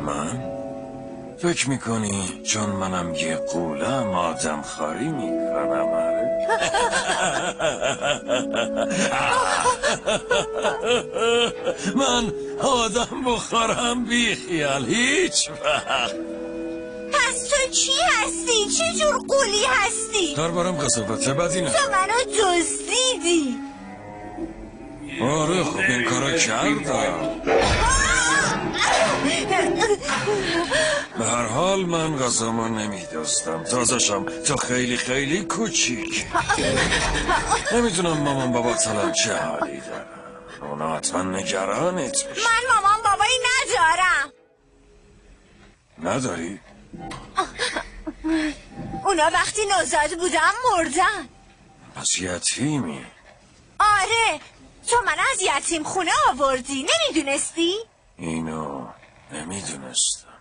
من؟ 0.00 0.61
فکر 1.42 1.68
می‌کنی 1.68 2.40
چون 2.44 2.70
منم 2.70 3.14
یه 3.14 3.36
قولم 3.36 4.14
آدم 4.14 4.62
خاری 4.62 5.08
می‌کنم 5.08 5.88
آره؟ 5.88 6.46
من 11.94 12.32
آدم 12.60 13.24
بخورم 13.26 14.04
بی 14.04 14.34
خیال 14.34 14.86
هیچ 14.86 15.50
وقت 15.50 16.14
پس 17.12 17.48
تو 17.48 17.70
چی 17.70 17.92
هستی؟ 17.92 18.78
چه 18.78 18.98
جور 18.98 19.18
قولی 19.28 19.64
هستی؟ 19.68 20.34
دربارم 20.34 20.76
قصابته 20.76 21.34
بدی 21.34 21.60
نه 21.60 21.70
تو 21.70 21.90
منو 21.90 22.18
دزدیدی 22.24 23.56
آره 25.22 25.64
خب 25.64 25.78
این 25.78 26.04
کارا 26.04 26.38
کردم 26.38 27.42
به 31.18 31.26
هر 31.26 31.46
حال 31.46 31.84
من 31.84 32.16
غذامو 32.16 32.68
نمیدستم 32.68 33.64
تازشم 33.64 34.42
تا 34.42 34.56
خیلی 34.56 34.96
خیلی 34.96 35.44
کوچیک. 35.44 36.26
نمی‌دونم 37.72 38.18
مامان 38.18 38.52
بابا 38.52 38.74
تلم 38.74 39.12
چه 39.12 39.36
حالی 39.36 39.80
دارم 39.80 40.06
اونا 40.62 40.96
حتما 40.96 41.22
نگرانت 41.22 42.26
میشه 42.28 42.40
من 42.48 42.74
مامان 42.74 43.02
بابایی 43.02 43.38
ندارم. 43.48 44.32
نداری؟ 46.02 46.60
اونا 49.04 49.30
وقتی 49.32 49.60
نوزاد 49.66 50.18
بودم 50.18 50.52
مردن. 50.72 51.28
پس 51.96 52.18
یتیمی. 52.18 53.06
آره 53.80 54.40
تو 54.86 54.96
من 55.06 55.16
از 55.32 55.42
یتیم 55.42 55.82
خونه 55.82 56.10
آوردی. 56.28 56.86
نمی‌دونستی؟ 57.10 57.74
اینو 58.18 58.86
نمی‌دونستم. 59.32 60.31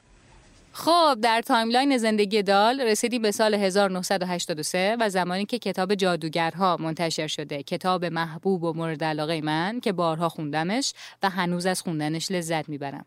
خب 0.84 1.18
در 1.22 1.42
timeline 1.42 1.98
زندگی 1.98 2.44
دال 2.44 2.82
رسیدیم 2.82 3.22
به 3.22 3.32
سال 3.32 3.54
1983 3.54 4.98
و 5.00 5.10
زمانی 5.10 5.46
که 5.46 5.60
کتاب 5.60 5.96
جادوگرها 5.96 6.78
منتشر 6.80 7.28
شده. 7.28 7.64
کتاب 7.64 8.06
محبوب 8.06 8.64
و 8.64 8.74
مورد 8.74 9.04
علاقه 9.04 9.42
من 9.42 9.80
که 9.80 9.92
بارها 9.92 10.30
خوندمش 10.30 10.94
و 11.24 11.30
هنوز 11.30 11.66
از 11.66 11.82
خوندنش 11.82 12.32
لذت 12.32 12.70
می‌برم. 12.70 13.06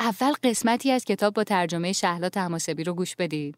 اول 0.00 0.32
قسمتی 0.42 0.90
از 0.90 1.04
کتاب 1.04 1.34
با 1.34 1.44
ترجمه 1.44 1.92
شهلا 1.92 2.28
طهماسبی 2.28 2.84
رو 2.84 2.94
گوش 2.94 3.16
بدید. 3.16 3.56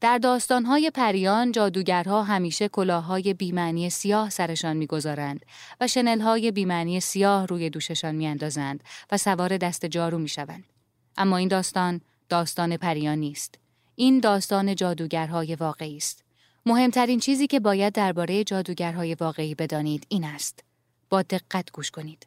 در 0.00 0.18
داستانهای 0.18 0.90
پریان 0.90 1.52
جادوگرها 1.52 2.22
همیشه 2.22 2.68
کلاههای 2.68 3.34
بیمعنی 3.34 3.90
سیاه 3.90 4.30
سرشان 4.30 4.76
می‌گذارند 4.76 5.46
و 5.80 5.86
شنلهای 5.88 6.50
بیمعنی 6.50 7.00
سیاه 7.00 7.46
روی 7.46 7.70
دوششان 7.70 8.14
میاندازند 8.14 8.84
و 9.12 9.16
سوار 9.16 9.56
دست 9.56 9.86
جارو 9.86 10.18
می‌شوند. 10.18 10.73
اما 11.16 11.36
این 11.36 11.48
داستان 11.48 12.00
داستان 12.28 12.76
پریان 12.76 13.18
نیست. 13.18 13.58
این 13.94 14.20
داستان 14.20 14.74
جادوگرهای 14.74 15.54
واقعی 15.54 15.96
است. 15.96 16.24
مهمترین 16.66 17.20
چیزی 17.20 17.46
که 17.46 17.60
باید 17.60 17.92
درباره 17.92 18.44
جادوگرهای 18.44 19.14
واقعی 19.14 19.54
بدانید 19.54 20.06
این 20.08 20.24
است. 20.24 20.64
با 21.10 21.22
دقت 21.22 21.72
گوش 21.72 21.90
کنید. 21.90 22.26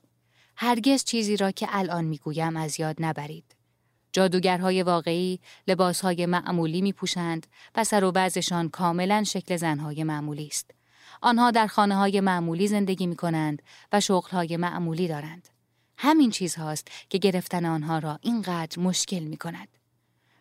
هرگز 0.55 1.03
چیزی 1.03 1.37
را 1.37 1.51
که 1.51 1.67
الان 1.69 2.05
می‌گویم 2.05 2.57
از 2.57 2.79
یاد 2.79 2.95
نبرید. 2.99 3.55
جادوگرهای 4.13 4.83
واقعی 4.83 5.39
لباسهای 5.67 6.25
معمولی 6.25 6.81
می 6.81 6.93
پوشند 6.93 7.47
و 7.75 7.83
سر 7.83 8.03
و 8.03 8.11
بعضشان 8.11 8.69
کاملا 8.69 9.23
شکل 9.23 9.57
زنهای 9.57 10.03
معمولی 10.03 10.47
است. 10.47 10.71
آنها 11.21 11.51
در 11.51 11.67
خانه 11.67 11.95
های 11.95 12.21
معمولی 12.21 12.67
زندگی 12.67 13.07
می 13.07 13.15
کنند 13.15 13.61
و 13.91 13.99
شغلهای 13.99 14.57
معمولی 14.57 15.07
دارند. 15.07 15.47
همین 15.97 16.31
چیزهاست 16.31 16.87
که 17.09 17.17
گرفتن 17.17 17.65
آنها 17.65 17.99
را 17.99 18.19
اینقدر 18.21 18.79
مشکل 18.79 19.19
می 19.19 19.37
کند. 19.37 19.67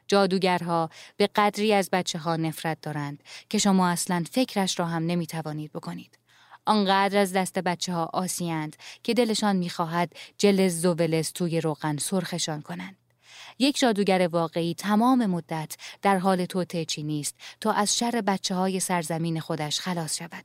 جادوگرها 0.08 0.90
به 1.16 1.26
قدری 1.26 1.72
از 1.72 1.88
بچه 1.92 2.18
ها 2.18 2.36
نفرت 2.36 2.80
دارند 2.80 3.22
که 3.48 3.58
شما 3.58 3.88
اصلا 3.88 4.24
فکرش 4.32 4.78
را 4.78 4.86
هم 4.86 5.06
نمی 5.06 5.26
توانید 5.26 5.72
بکنید. 5.72 6.18
آنقدر 6.66 7.18
از 7.18 7.32
دست 7.32 7.58
بچه 7.58 7.92
ها 7.92 8.10
آسیند 8.12 8.76
که 9.02 9.14
دلشان 9.14 9.56
می‌خواهد 9.56 10.12
جلز 10.38 10.84
و 10.84 10.94
ولز 10.94 11.32
توی 11.32 11.60
روغن 11.60 11.96
سرخشان 11.96 12.62
کنند. 12.62 12.96
یک 13.58 13.78
جادوگر 13.78 14.28
واقعی 14.32 14.74
تمام 14.74 15.26
مدت 15.26 15.76
در 16.02 16.18
حال 16.18 16.44
توته 16.44 16.84
چی 16.84 17.02
نیست 17.02 17.34
تا 17.60 17.72
از 17.72 17.98
شر 17.98 18.20
بچه 18.26 18.54
های 18.54 18.80
سرزمین 18.80 19.40
خودش 19.40 19.80
خلاص 19.80 20.16
شود. 20.16 20.44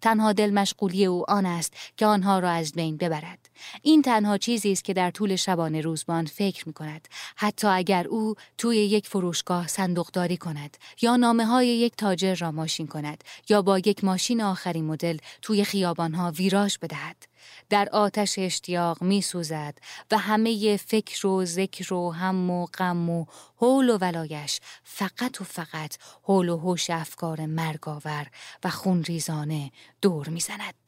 تنها 0.00 0.32
دل 0.32 0.50
مشغولی 0.50 1.06
او 1.06 1.30
آن 1.30 1.46
است 1.46 1.74
که 1.96 2.06
آنها 2.06 2.38
را 2.38 2.50
از 2.50 2.72
بین 2.72 2.96
ببرد. 2.96 3.39
این 3.82 4.02
تنها 4.02 4.38
چیزی 4.38 4.72
است 4.72 4.84
که 4.84 4.92
در 4.92 5.10
طول 5.10 5.36
شبانه 5.36 5.80
روزبان 5.80 6.26
فکر 6.26 6.68
می 6.68 6.72
کند. 6.72 7.08
حتی 7.36 7.66
اگر 7.66 8.06
او 8.08 8.34
توی 8.58 8.76
یک 8.76 9.06
فروشگاه 9.06 9.66
صندوقداری 9.66 10.36
کند 10.36 10.76
یا 11.02 11.16
نامه 11.16 11.44
های 11.44 11.68
یک 11.68 11.96
تاجر 11.96 12.34
را 12.34 12.50
ماشین 12.50 12.86
کند 12.86 13.24
یا 13.48 13.62
با 13.62 13.78
یک 13.78 14.04
ماشین 14.04 14.42
آخرین 14.42 14.84
مدل 14.84 15.16
توی 15.42 15.64
خیابانها 15.64 16.30
ویراژ 16.30 16.78
بدهد. 16.78 17.30
در 17.70 17.88
آتش 17.92 18.38
اشتیاق 18.38 19.02
می 19.02 19.22
سوزد 19.22 19.78
و 20.10 20.18
همه 20.18 20.76
فکر 20.76 21.26
و 21.26 21.44
ذکر 21.44 21.94
و 21.94 22.10
هم 22.10 22.50
و 22.50 22.66
غم 22.66 23.10
و 23.10 23.26
حول 23.56 23.90
و 23.90 23.98
ولایش 23.98 24.60
فقط 24.84 25.40
و 25.40 25.44
فقط 25.44 25.96
حول 26.22 26.48
و 26.48 26.56
هوش 26.56 26.90
افکار 26.90 27.46
مرگاور 27.46 28.26
و 28.64 28.70
خونریزانه 28.70 29.70
دور 30.02 30.28
می‌زند. 30.28 30.79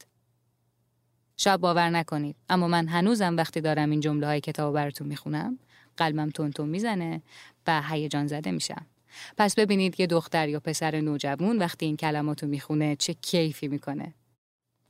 شاید 1.37 1.59
باور 1.59 1.89
نکنید. 1.89 2.35
اما 2.49 2.67
من 2.67 2.87
هنوزم 2.87 3.37
وقتی 3.37 3.61
دارم 3.61 3.89
این 3.89 3.99
جمله 3.99 4.27
های 4.27 4.41
کتاب 4.41 4.73
براتون 4.73 5.07
می‌خونم 5.07 5.59
قلبم 5.97 6.29
تون 6.29 6.69
می‌زنه 6.69 7.21
و 7.67 7.81
هیجان 7.89 8.27
زده 8.27 8.51
میشم. 8.51 8.85
پس 9.37 9.55
ببینید 9.55 9.99
یه 9.99 10.07
دختر 10.07 10.49
یا 10.49 10.59
پسر 10.59 11.01
نوجوان 11.01 11.57
وقتی 11.57 11.85
این 11.85 11.97
کلماتو 11.97 12.47
می‌خونه 12.47 12.95
چه 12.95 13.13
کیفی 13.13 13.67
می‌کنه. 13.67 14.13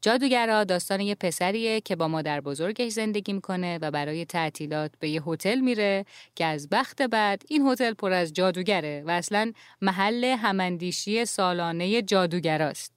جادوگرا 0.01 0.63
داستان 0.63 0.99
یه 0.99 1.15
پسریه 1.15 1.81
که 1.81 1.95
با 1.95 2.07
مادر 2.07 2.41
بزرگش 2.41 2.91
زندگی 2.91 3.33
می‌کنه 3.33 3.77
و 3.81 3.91
برای 3.91 4.25
تعطیلات 4.25 4.91
به 4.99 5.09
یه 5.09 5.23
هتل 5.25 5.59
میره 5.59 6.05
که 6.35 6.45
از 6.45 6.69
بخت 6.69 7.01
بعد 7.01 7.43
این 7.49 7.67
هتل 7.67 7.93
پر 7.93 8.11
از 8.11 8.33
جادوگره 8.33 9.03
و 9.05 9.09
اصلا 9.09 9.51
محل 9.81 10.23
هماندیشی 10.23 11.25
سالانه 11.25 12.01
جادوگراست. 12.01 12.92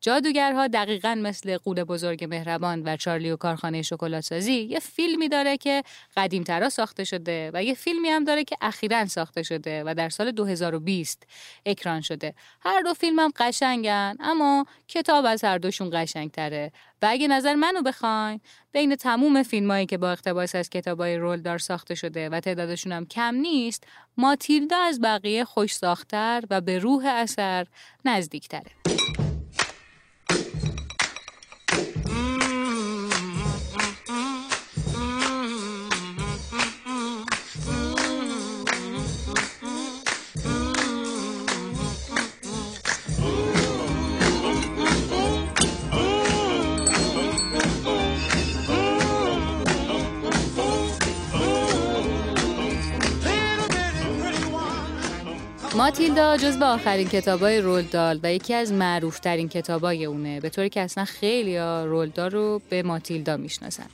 جادوگرها 0.00 0.66
دقیقا 0.66 1.14
مثل 1.14 1.56
قول 1.56 1.84
بزرگ 1.84 2.24
مهربان 2.24 2.82
و 2.84 2.96
چارلی 2.96 3.30
و 3.30 3.36
کارخانه 3.36 3.82
شکلات 3.82 4.20
سازی 4.20 4.52
یه 4.52 4.78
فیلمی 4.78 5.28
داره 5.28 5.56
که 5.56 5.82
قدیمترا 6.16 6.68
ساخته 6.68 7.04
شده 7.04 7.50
و 7.54 7.62
یه 7.62 7.74
فیلمی 7.74 8.08
هم 8.08 8.24
داره 8.24 8.44
که 8.44 8.56
اخیرا 8.60 9.06
ساخته 9.06 9.42
شده 9.42 9.82
و 9.86 9.94
در 9.94 10.08
سال 10.08 10.30
2020 10.30 11.26
اکران 11.66 12.00
شده. 12.00 12.34
هر 12.60 12.80
دو 12.80 12.94
فیلم 12.94 13.18
هم 13.18 13.32
قشنگن 13.36 14.16
اما 14.20 14.66
کتاب 14.88 15.24
از 15.24 15.44
هر 15.44 15.58
دوشون 15.58 15.90
قشنگتره. 15.92 16.72
و 17.02 17.06
اگه 17.10 17.28
نظر 17.28 17.54
منو 17.54 17.82
بخواین 17.82 18.40
بین 18.72 18.96
تموم 18.96 19.42
فیلمایی 19.42 19.86
که 19.86 19.98
با 19.98 20.10
اقتباس 20.10 20.54
از 20.54 20.70
کتابای 20.70 21.16
رولدار 21.16 21.58
ساخته 21.58 21.94
شده 21.94 22.28
و 22.28 22.40
تعدادشون 22.40 22.92
هم 22.92 23.06
کم 23.06 23.34
نیست 23.34 23.84
ماتیلدا 24.16 24.76
از 24.76 25.00
بقیه 25.00 25.44
خوش 25.44 25.74
ساختر 25.74 26.44
و 26.50 26.60
به 26.60 26.78
روح 26.78 27.06
اثر 27.06 27.66
نزدیکتره. 28.04 28.70
ماتیلدا 55.86 56.36
جز 56.36 56.58
به 56.58 56.64
آخرین 56.64 57.08
کتابای 57.08 57.60
رولدال 57.60 58.20
و 58.22 58.32
یکی 58.32 58.54
از 58.54 58.72
معروفترین 58.72 59.48
کتابای 59.48 60.04
اونه 60.04 60.40
به 60.40 60.50
طوری 60.50 60.68
که 60.68 60.80
اصلا 60.80 61.04
خیلی 61.04 61.58
رولدال 61.58 62.30
رو 62.30 62.60
به 62.70 62.82
ماتیلدا 62.82 63.36
می‌شناسن. 63.36 63.86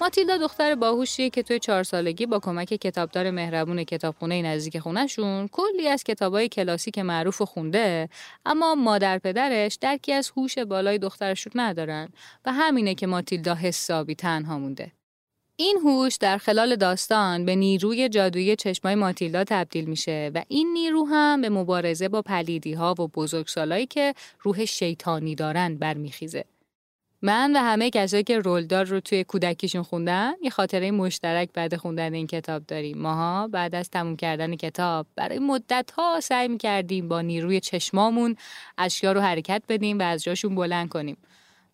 ماتیلدا 0.00 0.38
دختر 0.38 0.74
باهوشیه 0.74 1.30
که 1.30 1.42
توی 1.42 1.58
چهار 1.58 1.82
سالگی 1.82 2.26
با 2.26 2.38
کمک 2.38 2.68
کتابدار 2.68 3.30
مهربون 3.30 3.84
کتابخونه 3.84 4.42
نزدیک 4.42 4.78
خونهشون 4.78 5.48
کلی 5.48 5.88
از 5.88 6.04
کتابای 6.04 6.48
کلاسیک 6.48 6.98
معروف 6.98 7.40
و 7.40 7.44
خونده 7.44 8.08
اما 8.46 8.74
مادر 8.74 9.18
پدرش 9.18 9.78
درکی 9.80 10.12
از 10.12 10.32
هوش 10.36 10.58
بالای 10.58 10.98
دخترشون 10.98 11.52
ندارن 11.54 12.08
و 12.44 12.52
همینه 12.52 12.94
که 12.94 13.06
ماتیلدا 13.06 13.54
حسابی 13.54 14.14
تنها 14.14 14.58
مونده. 14.58 14.92
این 15.60 15.78
هوش 15.84 16.16
در 16.16 16.38
خلال 16.38 16.76
داستان 16.76 17.44
به 17.44 17.56
نیروی 17.56 18.08
جادویی 18.08 18.56
چشمای 18.56 18.94
ماتیلدا 18.94 19.44
تبدیل 19.44 19.84
میشه 19.84 20.30
و 20.34 20.42
این 20.48 20.72
نیرو 20.72 21.04
هم 21.04 21.40
به 21.40 21.48
مبارزه 21.48 22.08
با 22.08 22.22
پلیدی 22.22 22.72
ها 22.72 22.94
و 22.98 23.08
بزرگسالایی 23.08 23.86
که 23.86 24.14
روح 24.40 24.64
شیطانی 24.64 25.34
دارن 25.34 25.74
برمیخیزه. 25.74 26.44
من 27.22 27.56
و 27.56 27.58
همه 27.58 27.90
کسایی 27.90 28.22
که 28.22 28.38
رولدار 28.38 28.84
رو 28.84 29.00
توی 29.00 29.24
کودکیشون 29.24 29.82
خوندن 29.82 30.32
یه 30.42 30.50
خاطره 30.50 30.90
مشترک 30.90 31.48
بعد 31.54 31.76
خوندن 31.76 32.14
این 32.14 32.26
کتاب 32.26 32.66
داریم. 32.66 32.98
ماها 32.98 33.48
بعد 33.48 33.74
از 33.74 33.90
تموم 33.90 34.16
کردن 34.16 34.56
کتاب 34.56 35.06
برای 35.16 35.38
مدت 35.38 35.90
ها 35.90 36.20
سعی 36.20 36.48
می‌کردیم 36.48 37.08
با 37.08 37.20
نیروی 37.20 37.60
چشمامون 37.60 38.36
اشیا 38.78 39.12
رو 39.12 39.20
حرکت 39.20 39.62
بدیم 39.68 39.98
و 39.98 40.02
از 40.02 40.22
جاشون 40.22 40.54
بلند 40.54 40.88
کنیم. 40.88 41.16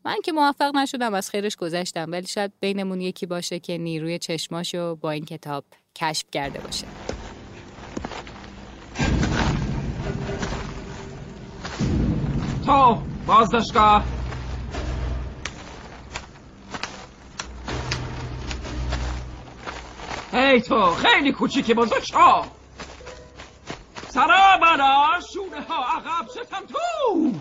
من 0.06 0.16
که 0.24 0.32
موفق 0.32 0.76
نشدم 0.76 1.14
از 1.14 1.30
خیرش 1.30 1.56
گذشتم 1.56 2.06
ولی 2.12 2.26
شاید 2.26 2.52
بینمون 2.60 3.00
یکی 3.00 3.26
باشه 3.26 3.58
که 3.58 3.78
نیروی 3.78 4.18
چشماشو 4.18 4.96
با 4.96 5.10
این 5.10 5.24
کتاب 5.24 5.64
کشف 5.96 6.24
کرده 6.32 6.60
باشه. 6.60 6.86
تو 12.66 13.02
بازداشتگاه. 13.26 14.04
هی 20.32 20.60
تو 20.60 20.90
خیلی 20.90 21.32
کوچیکی 21.32 21.74
بزرگ 21.74 22.02
شو. 22.02 22.42
سرا 24.08 24.58
بلا 24.62 25.20
شونه 25.34 25.60
ها 25.60 25.96
عقب 25.96 26.28
شتم 26.30 26.66
تو. 26.66 27.32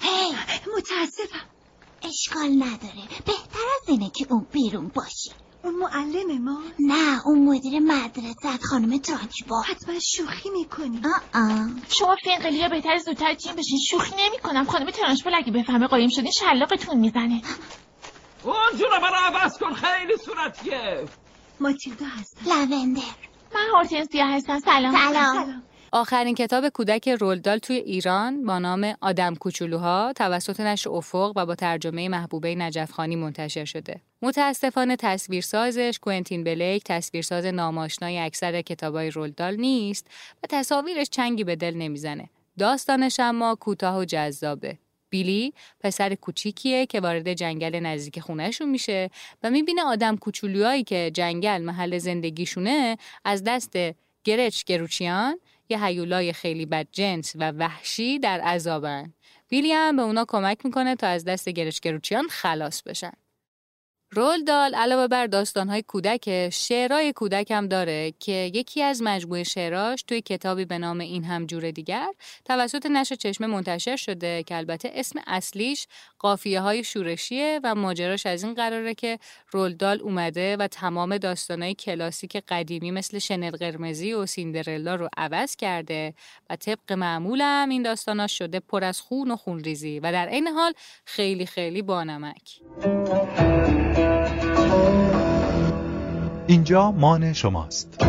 هی 0.00 0.36
متاسفم. 0.76 1.57
اشکال 2.02 2.48
نداره. 2.48 3.08
بهتر 3.26 3.66
از 3.82 3.88
اینه 3.88 4.10
که 4.10 4.26
اون 4.30 4.46
بیرون 4.52 4.90
باشه. 4.94 5.30
اون 5.64 5.74
معلم 5.74 6.44
ما؟ 6.44 6.62
نه 6.78 7.26
اون 7.26 7.44
مدیر 7.48 7.78
مدرسه 7.78 8.58
خانم 8.70 9.00
با 9.48 9.60
حتما 9.62 9.94
شوخی 9.98 10.50
می‌کنی. 10.50 11.00
آه 11.34 11.68
شما 11.98 12.16
فینقلی 12.24 12.68
بهتر 12.68 12.98
زودتر 12.98 13.34
تیم 13.34 13.54
بشین. 13.56 13.78
شوخی 13.90 14.14
نمی‌کنم. 14.18 14.64
خانم 14.64 14.90
ترانشپل 14.90 15.34
اگه 15.34 15.52
بفهمه 15.52 15.86
قایم 15.86 16.08
شدین 16.08 16.30
شلاقتون 16.30 16.98
می‌زنه. 16.98 17.42
اون 18.44 18.78
جورا 18.78 18.98
برا 19.00 19.18
عوض 19.18 19.58
کن. 19.58 19.74
خیلی 19.74 20.16
صورتیه 20.16 21.08
ماتیلدا 21.60 22.06
هستم 22.06 22.50
لوندر 22.50 23.02
من 23.54 23.66
هورتنسیا 23.74 24.26
هستم. 24.26 24.58
سلام. 24.58 24.96
سلام. 24.96 25.67
آخرین 25.92 26.34
کتاب 26.34 26.68
کودک 26.68 27.08
رولدال 27.08 27.58
توی 27.58 27.76
ایران 27.76 28.44
با 28.44 28.58
نام 28.58 28.94
آدم 29.00 29.34
کوچولوها 29.34 30.12
توسط 30.16 30.60
نشر 30.60 30.90
افق 30.90 31.32
و 31.36 31.46
با 31.46 31.54
ترجمه 31.54 32.08
محبوبه 32.08 32.54
نجفخانی 32.54 33.16
منتشر 33.16 33.64
شده. 33.64 34.00
متاسفانه 34.22 34.96
تصویرسازش 34.96 35.98
کوینتین 36.02 36.44
بلیک 36.44 36.82
تصویرساز 36.84 37.44
ناماشنای 37.44 38.18
اکثر 38.18 38.62
کتابای 38.62 39.10
رولدال 39.10 39.56
نیست 39.56 40.06
و 40.42 40.46
تصاویرش 40.50 41.06
چنگی 41.10 41.44
به 41.44 41.56
دل 41.56 41.74
نمی‌زنه. 41.74 42.28
داستانش 42.58 43.20
اما 43.20 43.54
کوتاه 43.54 43.98
و 43.98 44.04
جذابه. 44.04 44.78
بیلی 45.10 45.54
پسر 45.80 46.14
کوچیکیه 46.14 46.86
که 46.86 47.00
وارد 47.00 47.32
جنگل 47.32 47.80
نزدیک 47.80 48.20
خونهشون 48.20 48.68
میشه 48.68 49.10
و 49.42 49.50
می‌بینه 49.50 49.82
آدم 49.82 50.16
کوچولوهایی 50.16 50.84
که 50.84 51.10
جنگل 51.14 51.62
محل 51.62 51.98
زندگیشونه 51.98 52.98
از 53.24 53.44
دست 53.44 53.76
گرچ 54.24 54.64
گروچیان 54.64 55.40
یه 55.68 55.84
هیولای 55.84 56.32
خیلی 56.32 56.66
بد 56.66 56.88
جنس 56.92 57.32
و 57.36 57.50
وحشی 57.50 58.18
در 58.18 58.40
عذابن. 58.40 59.14
بیلی 59.48 59.72
هم 59.72 59.96
به 59.96 60.02
اونا 60.02 60.24
کمک 60.28 60.64
می‌کنه 60.64 60.96
تا 60.96 61.06
از 61.06 61.24
دست 61.24 61.48
گرچ 61.48 61.80
گروچیان 61.80 62.28
خلاص 62.28 62.82
بشن. 62.82 63.12
رول 64.10 64.44
دال 64.44 64.74
علاوه 64.74 65.08
بر 65.08 65.26
داستانهای 65.26 65.82
کودک 65.82 66.50
شعرهای 66.50 67.12
کودک 67.12 67.50
هم 67.50 67.66
داره 67.66 68.12
که 68.20 68.50
یکی 68.54 68.82
از 68.82 69.02
مجموعه 69.02 69.44
شعراش 69.44 70.02
توی 70.02 70.20
کتابی 70.20 70.64
به 70.64 70.78
نام 70.78 71.00
این 71.00 71.24
هم 71.24 71.46
جور 71.46 71.70
دیگر 71.70 72.08
توسط 72.44 72.86
نشر 72.86 73.14
چشمه 73.14 73.46
منتشر 73.46 73.96
شده 73.96 74.42
که 74.42 74.56
البته 74.56 74.90
اسم 74.94 75.20
اصلیش 75.26 75.86
قافیه 76.18 76.60
های 76.60 76.84
شورشیه 76.84 77.60
و 77.64 77.74
ماجراش 77.74 78.26
از 78.26 78.44
این 78.44 78.54
قراره 78.54 78.94
که 78.94 79.18
رول 79.50 79.74
دال 79.74 80.00
اومده 80.00 80.56
و 80.56 80.66
تمام 80.66 81.18
داستانهای 81.18 81.74
کلاسیک 81.74 82.36
قدیمی 82.48 82.90
مثل 82.90 83.18
شنل 83.18 83.50
قرمزی 83.50 84.12
و 84.12 84.26
سیندرلا 84.26 84.94
رو 84.94 85.08
عوض 85.16 85.56
کرده 85.56 86.14
و 86.50 86.56
طبق 86.56 86.92
معمولم 86.92 87.68
این 87.68 87.82
داستانا 87.82 88.26
شده 88.26 88.60
پر 88.60 88.84
از 88.84 89.00
خون 89.00 89.30
و 89.30 89.36
خونریزی 89.36 90.00
و 90.00 90.12
در 90.12 90.26
این 90.26 90.46
حال 90.46 90.72
خیلی 91.04 91.46
خیلی 91.46 91.82
بانمک. 91.82 92.60
اینجا 96.48 96.90
مان 96.90 97.32
شماست. 97.32 98.04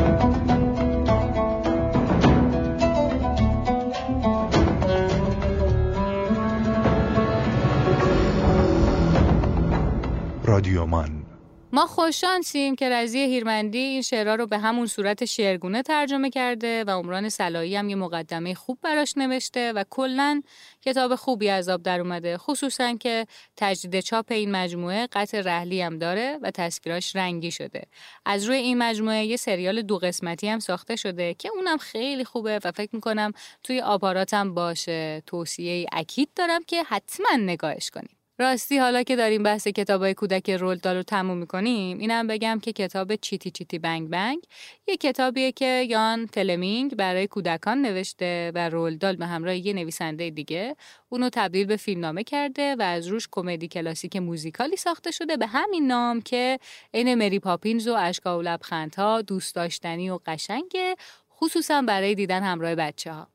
رادیو 10.46 10.86
مان. 10.86 11.19
ما 11.74 11.86
خوششانسیم 11.86 12.76
که 12.76 12.90
رضی 12.90 13.20
هیرمندی 13.20 13.78
این 13.78 14.02
شعرها 14.02 14.36
رو 14.36 14.48
به 14.48 14.58
همون 14.58 14.88
صورت 14.88 15.26
شعرگونه 15.26 15.82
ترجمه 15.82 16.30
کرده 16.30 16.84
و 16.84 16.90
عمران 16.90 17.30
سلایی 17.30 17.76
هم 17.76 17.90
یه 17.90 17.96
مقدمه 17.96 18.54
خوب 18.54 18.80
براش 18.82 19.18
نوشته 19.18 19.74
و 19.74 19.84
کلا 19.90 20.42
کتاب 20.82 21.16
خوبی 21.16 21.50
از 21.50 21.70
آب 21.70 21.84
در 21.84 22.00
اومده. 22.00 22.38
خصوصا 22.38 22.94
که 22.94 23.28
تجدید 23.58 24.00
چاپ 24.00 24.26
این 24.32 24.52
مجموعه 24.52 25.08
قطع 25.12 25.42
رحلی 25.42 25.82
هم 25.82 25.98
داره 25.98 26.40
و 26.42 26.52
تصویراش 26.52 27.16
رنگی 27.16 27.52
شده. 27.52 27.84
از 28.26 28.46
روی 28.46 28.58
این 28.58 28.78
مجموعه 28.78 29.26
یه 29.26 29.38
سریال 29.38 29.82
دو 29.82 29.98
قسمتی 29.98 30.50
هم 30.50 30.60
ساخته 30.60 30.96
شده 30.96 31.34
که 31.34 31.50
اونم 31.56 31.78
خیلی 31.78 32.24
خوبه 32.24 32.60
و 32.64 32.72
فکر 32.72 32.90
می‌کنم 32.96 33.32
توی 33.64 33.82
آپاراتم 33.82 34.54
باشه. 34.54 35.24
توصیه 35.26 35.86
اکید 35.92 36.30
دارم 36.36 36.64
که 36.68 36.84
حتما 36.84 37.38
نگاهش 37.38 37.90
کنیم. 37.90 38.19
راستی 38.42 38.78
حالا 38.78 39.04
که 39.04 39.16
داریم 39.16 39.44
بحث 39.44 39.68
کتابای 39.68 40.14
کودک 40.14 40.50
رولدال 40.50 40.96
رو 40.96 41.04
تموم 41.04 41.38
می‌کنیم 41.38 41.98
اینم 41.98 42.28
بگم 42.28 42.60
که 42.60 42.74
کتاب 42.74 43.16
چیتی 43.16 43.52
چیتی 43.52 43.80
بنگ 43.80 44.10
بنگ 44.10 44.40
یه 44.88 44.98
کتابیه 44.98 45.52
که 45.52 45.86
یان 45.90 46.28
تلمینگ 46.28 46.96
برای 46.96 47.28
کودکان 47.28 47.82
نوشته 47.82 48.52
و 48.56 48.70
رولدال 48.70 49.16
به 49.16 49.26
همراه 49.26 49.56
یه 49.56 49.74
نویسنده 49.74 50.30
دیگه 50.30 50.76
اونو 51.10 51.30
تبدیل 51.34 51.66
به 51.66 51.78
فیلمنامه 51.78 52.24
کرده 52.24 52.76
و 52.76 52.82
از 52.82 53.08
روش 53.08 53.28
کمدی 53.32 53.68
کلاسیک 53.68 54.16
موزیکالی 54.16 54.76
ساخته 54.76 55.12
شده 55.12 55.38
به 55.38 55.48
همین 55.48 55.88
نام 55.88 56.22
که 56.22 56.60
عین 56.94 57.16
مری 57.16 57.40
پاپینز 57.40 57.88
و 57.88 57.94
اشکا 57.94 58.40
و 58.40 58.42
لبخندها 58.42 59.22
دوست 59.22 59.56
داشتنی 59.56 60.10
و 60.10 60.20
قشنگه 60.26 60.96
خصوصا 61.38 61.82
برای 61.82 62.16
دیدن 62.16 62.44
همراه 62.44 62.76
بچه 62.76 63.14
ها. 63.14 63.28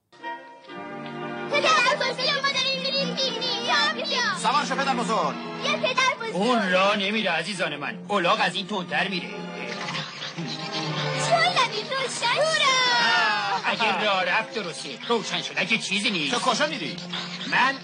سوار 4.44 4.64
شو 4.66 4.74
پدر 4.74 4.94
بزرگ. 4.94 5.35
یه 5.64 5.76
پدر 5.76 6.14
بزرگ. 6.20 6.37
اون 6.37 6.72
را 6.72 6.94
نمیره 6.94 7.30
عزیزان 7.30 7.76
من. 7.76 7.98
اولاغ 8.09 8.40
از 8.42 8.54
این 8.54 8.66
تندتر 8.66 9.09
میره. 9.09 9.28
چالمی 11.28 11.83
روشن 11.90 12.40
اگه 13.64 14.04
راه 14.04 14.24
رفت 14.24 14.54
درسته. 14.54 14.98
روشن 15.09 15.42
شد 15.42 15.52
اگه 15.57 15.78
چیزی 15.78 16.11
نیست. 16.11 16.35
تو 16.35 16.40
کجا 16.40 16.66
میری؟ 16.66 16.96
من 17.46 17.74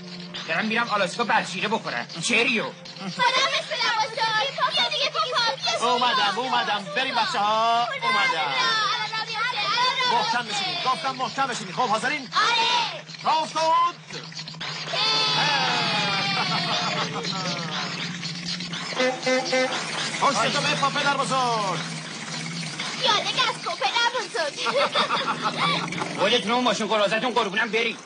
دارم 0.48 0.64
میرم 0.64 0.88
آلاسکا 0.88 1.24
برشیره 1.24 1.68
بخورم. 1.68 2.06
چریو 2.22 2.64
خدا 2.64 2.72
مثل 3.56 3.74
لباسار 3.74 4.70
بیا 4.72 4.88
دیگه 4.88 5.10
پاپا 5.10 5.90
اومدم 5.90 6.38
اومدم. 6.38 6.84
بریم 6.96 7.14
بچه 7.14 7.38
ها 7.38 7.88
اومدم 8.02 8.54
محکم 10.12 10.42
بشینید. 10.42 10.84
گفتم 10.84 11.16
محکم 11.16 11.46
بشینید. 11.46 11.74
خب 11.74 11.88
حاضرین؟ 11.88 12.20
آره. 12.20 13.04
پشت 20.20 20.52
تو 20.52 20.60
بپا 20.60 20.88
پدر 20.88 21.16
بزرگ. 21.16 21.80
یادک 23.04 23.38
از 23.48 23.62
تو 23.64 23.70
پدر 23.70 24.10
بزرگ 24.20 24.60
خودتون 26.18 26.50
و 26.52 26.60
ماشین 26.60 26.86
قرازتون 26.86 27.30
قربونم 27.30 27.68
بریم 27.68 27.96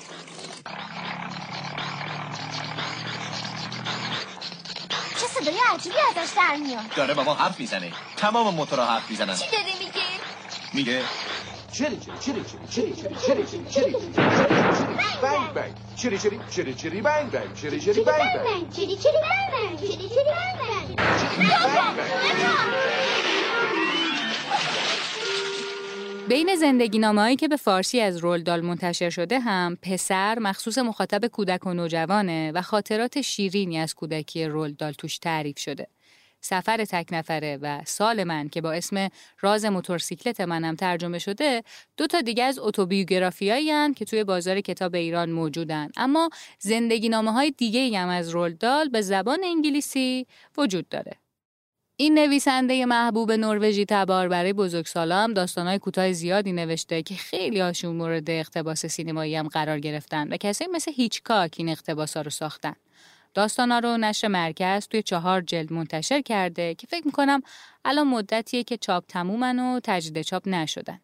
چه 5.20 5.26
صدای 5.26 5.58
عجیبی 5.74 5.96
ازش 6.16 6.32
در 6.36 6.56
میاد. 6.56 6.94
داره 6.96 7.14
با 7.14 7.22
ما 7.24 7.34
حرف 7.34 7.60
می‌زنه 7.60 7.92
تمام 8.16 8.54
موتورها 8.54 8.86
حرف 8.86 9.10
می‌زنن 9.10 9.36
چی 9.36 9.50
داره 9.52 9.64
میگه؟ 9.78 10.02
میگه 10.72 11.02
چری 11.74 11.96
چری 11.96 12.18
چری 12.20 12.44
چری 12.70 12.94
چری 12.94 13.14
چری 13.14 13.44
چری 13.44 13.66
چری 13.70 13.94
بنگ 15.22 15.52
بنگ 15.54 15.74
چری 15.96 16.18
چری 16.18 16.40
چری 16.50 16.74
چری 16.74 17.00
بنگ 17.00 17.30
بنگ 17.30 17.54
چری 17.54 17.80
چری 17.80 18.04
بنگ 18.04 18.04
بنگ 18.44 18.72
چری 18.72 18.96
چری 18.96 19.12
بنگ 19.12 19.48
بنگ 19.52 19.78
چری 19.80 20.08
چری 20.08 20.24
بنگ 20.24 20.58
بنگ 20.58 20.98
بین 26.28 26.56
زندگی 26.56 27.00
هایی 27.00 27.36
که 27.36 27.48
به 27.48 27.56
فارسی 27.56 28.00
از 28.00 28.16
رولدال 28.16 28.60
منتشر 28.60 29.10
شده 29.10 29.40
هم 29.40 29.78
پسر 29.82 30.38
مخصوص 30.38 30.78
مخاطب 30.78 31.26
کودک 31.26 31.66
و 31.66 31.74
نوجوانه 31.74 32.52
و 32.52 32.62
خاطرات 32.62 33.20
شیرینی 33.20 33.78
از 33.78 33.94
کودکی 33.94 34.44
رولدال 34.44 34.92
توش 34.92 35.18
تعریف 35.18 35.58
شده. 35.58 35.86
سفر 36.44 36.84
تک 36.84 37.08
نفره 37.12 37.58
و 37.62 37.80
سال 37.86 38.24
من 38.24 38.48
که 38.48 38.60
با 38.60 38.72
اسم 38.72 39.08
راز 39.40 39.64
موتورسیکلت 39.64 40.40
منم 40.40 40.74
ترجمه 40.74 41.18
شده 41.18 41.62
دو 41.96 42.06
تا 42.06 42.20
دیگه 42.20 42.44
از 42.44 42.58
اتوبیوگرافیایی 42.58 43.94
که 43.94 44.04
توی 44.04 44.24
بازار 44.24 44.60
کتاب 44.60 44.94
ایران 44.94 45.30
موجودن 45.30 45.88
اما 45.96 46.30
زندگی 46.58 47.08
نامه 47.08 47.32
های 47.32 47.50
دیگه 47.50 47.98
هم 47.98 48.08
از 48.08 48.28
رولدال 48.28 48.88
به 48.88 49.00
زبان 49.00 49.38
انگلیسی 49.44 50.26
وجود 50.58 50.88
داره 50.88 51.12
این 51.96 52.18
نویسنده 52.18 52.86
محبوب 52.86 53.32
نروژی 53.32 53.84
تبار 53.84 54.28
برای 54.28 54.52
بزرگسالا 54.52 55.16
هم 55.16 55.34
داستانهای 55.34 55.78
کوتاه 55.78 56.12
زیادی 56.12 56.52
نوشته 56.52 57.02
که 57.02 57.14
خیلی 57.14 57.60
هاشون 57.60 57.96
مورد 57.96 58.30
اقتباس 58.30 58.86
سینمایی 58.86 59.36
هم 59.36 59.48
قرار 59.48 59.80
گرفتن 59.80 60.28
و 60.32 60.36
کسی 60.36 60.66
مثل 60.72 60.92
هیچکاک 60.92 61.54
این 61.56 61.68
اقتباسا 61.68 62.20
رو 62.20 62.30
ساختن. 62.30 62.74
داستانا 63.34 63.78
رو 63.78 63.96
نشر 63.96 64.28
مرکز 64.28 64.88
توی 64.88 65.02
چهار 65.02 65.40
جلد 65.40 65.72
منتشر 65.72 66.20
کرده 66.20 66.74
که 66.74 66.86
فکر 66.86 67.06
می‌کنم 67.06 67.42
الان 67.84 68.06
مدتیه 68.06 68.64
که 68.64 68.76
چاپ 68.76 69.04
تمومن 69.08 69.58
و 69.58 69.80
تجدید 69.84 70.22
چاپ 70.22 70.48
نشدن. 70.48 71.00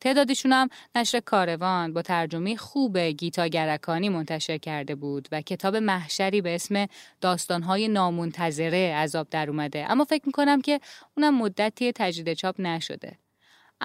تعدادشون 0.00 0.52
هم 0.52 0.68
نشر 0.94 1.20
کاروان 1.20 1.92
با 1.92 2.02
ترجمه 2.02 2.56
خوب 2.56 2.98
گیتا 2.98 3.46
گرکانی 3.46 4.08
منتشر 4.08 4.58
کرده 4.58 4.94
بود 4.94 5.28
و 5.32 5.40
کتاب 5.40 5.76
محشری 5.76 6.40
به 6.40 6.54
اسم 6.54 6.86
داستانهای 7.20 7.88
نامنتظره 7.88 8.94
عذاب 8.94 9.28
در 9.30 9.50
اومده 9.50 9.86
اما 9.90 10.04
فکر 10.04 10.22
می‌کنم 10.26 10.60
که 10.60 10.80
اونم 11.16 11.38
مدتی 11.38 11.92
تجدید 11.92 12.36
چاپ 12.36 12.60
نشده. 12.60 13.18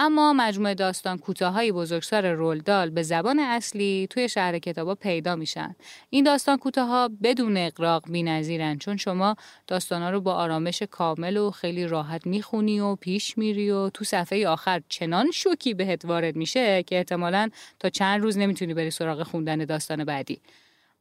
اما 0.02 0.34
مجموعه 0.34 0.74
داستان 0.74 1.18
کوتاهایی 1.18 1.72
بزرگسال 1.72 2.26
رولدال 2.26 2.90
به 2.90 3.04
زبان 3.04 3.40
اصلی 3.40 4.08
توی 4.10 4.30
شهر 4.30 4.60
کتابا 4.60 4.96
پیدا 4.96 5.36
میشن. 5.36 5.76
این 6.10 6.24
داستان 6.24 6.58
کوتاها 6.58 7.10
بدون 7.24 7.58
اقراق 7.58 8.12
بی‌نظیرن 8.12 8.78
چون 8.78 8.98
شما 8.98 9.36
داستانا 9.68 10.10
رو 10.10 10.22
با 10.22 10.34
آرامش 10.34 10.84
کامل 10.84 11.38
و 11.38 11.52
خیلی 11.52 11.88
راحت 11.88 12.28
می‌خونی 12.28 12.80
و 12.80 12.96
پیش 12.96 13.38
میری 13.38 13.72
و 13.72 13.90
تو 13.90 14.06
صفحه 14.06 14.48
آخر 14.48 14.82
چنان 14.90 15.32
شوکی 15.32 15.74
بهت 15.74 16.06
وارد 16.06 16.36
میشه 16.36 16.84
که 16.84 16.98
احتمالا 16.98 17.50
تا 17.80 17.90
چند 17.90 18.22
روز 18.22 18.38
نمی‌تونی 18.38 18.74
بری 18.74 18.92
سراغ 18.92 19.24
خوندن 19.24 19.58
داستان 19.66 20.04
بعدی. 20.04 20.42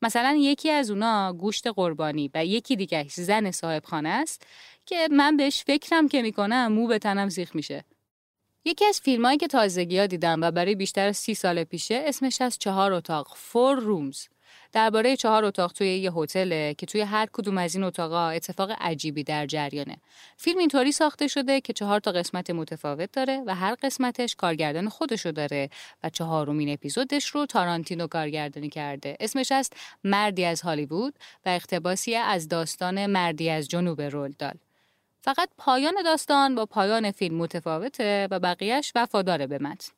مثلا 0.02 0.36
یکی 0.40 0.70
از 0.70 0.90
اونا 0.90 1.32
گوشت 1.32 1.66
قربانی 1.66 2.30
و 2.34 2.44
یکی 2.44 2.76
دیگه 2.76 3.06
زن 3.08 3.50
صاحب 3.50 3.84
خانه 3.84 4.08
است 4.08 4.46
که 4.86 5.08
من 5.10 5.36
بهش 5.36 5.64
فکرم 5.64 6.08
که 6.08 6.22
می‌کنم 6.22 6.72
مو 6.72 6.86
به 6.86 6.98
تنم 6.98 7.28
سیخ 7.28 7.54
میشه. 7.56 7.84
یکی 8.68 8.84
از 8.84 9.00
فیلم 9.00 9.24
هایی 9.24 9.38
که 9.38 9.46
تازگی 9.46 9.98
ها 9.98 10.06
دیدم 10.06 10.40
و 10.40 10.50
برای 10.50 10.74
بیشتر 10.74 11.12
سی 11.12 11.34
سال 11.34 11.64
پیشه 11.64 12.02
اسمش 12.06 12.40
از 12.40 12.58
چهار 12.58 12.92
اتاق 12.92 13.32
فور 13.36 13.78
رومز 13.78 14.26
درباره 14.72 15.16
چهار 15.16 15.44
اتاق 15.44 15.72
توی 15.72 15.98
یه 15.98 16.12
هتل 16.12 16.72
که 16.72 16.86
توی 16.86 17.00
هر 17.00 17.26
کدوم 17.32 17.58
از 17.58 17.74
این 17.74 17.84
اتاقا 17.84 18.28
اتفاق 18.28 18.70
عجیبی 18.80 19.24
در 19.24 19.46
جریانه. 19.46 19.96
فیلم 20.36 20.58
اینطوری 20.58 20.92
ساخته 20.92 21.26
شده 21.26 21.60
که 21.60 21.72
چهار 21.72 22.00
تا 22.00 22.12
قسمت 22.12 22.50
متفاوت 22.50 23.12
داره 23.12 23.42
و 23.46 23.54
هر 23.54 23.74
قسمتش 23.82 24.36
کارگردان 24.36 24.88
خودشو 24.88 25.30
داره 25.30 25.70
و 26.02 26.10
چهارمین 26.10 26.72
اپیزودش 26.72 27.26
رو 27.26 27.46
تارانتینو 27.46 28.06
کارگردانی 28.06 28.68
کرده. 28.68 29.16
اسمش 29.20 29.52
است 29.52 29.72
مردی 30.04 30.44
از 30.44 30.60
هالیوود 30.60 31.14
و 31.46 31.48
اقتباسی 31.48 32.14
از 32.14 32.48
داستان 32.48 33.06
مردی 33.06 33.50
از 33.50 33.68
جنوب 33.68 34.02
رولدال. 34.02 34.54
فقط 35.20 35.48
پایان 35.58 35.94
داستان 36.04 36.54
با 36.54 36.66
پایان 36.66 37.10
فیلم 37.10 37.36
متفاوته 37.36 38.28
و 38.30 38.40
بقیهش 38.40 38.92
وفاداره 38.94 39.46
به 39.46 39.58
متن. 39.58 39.92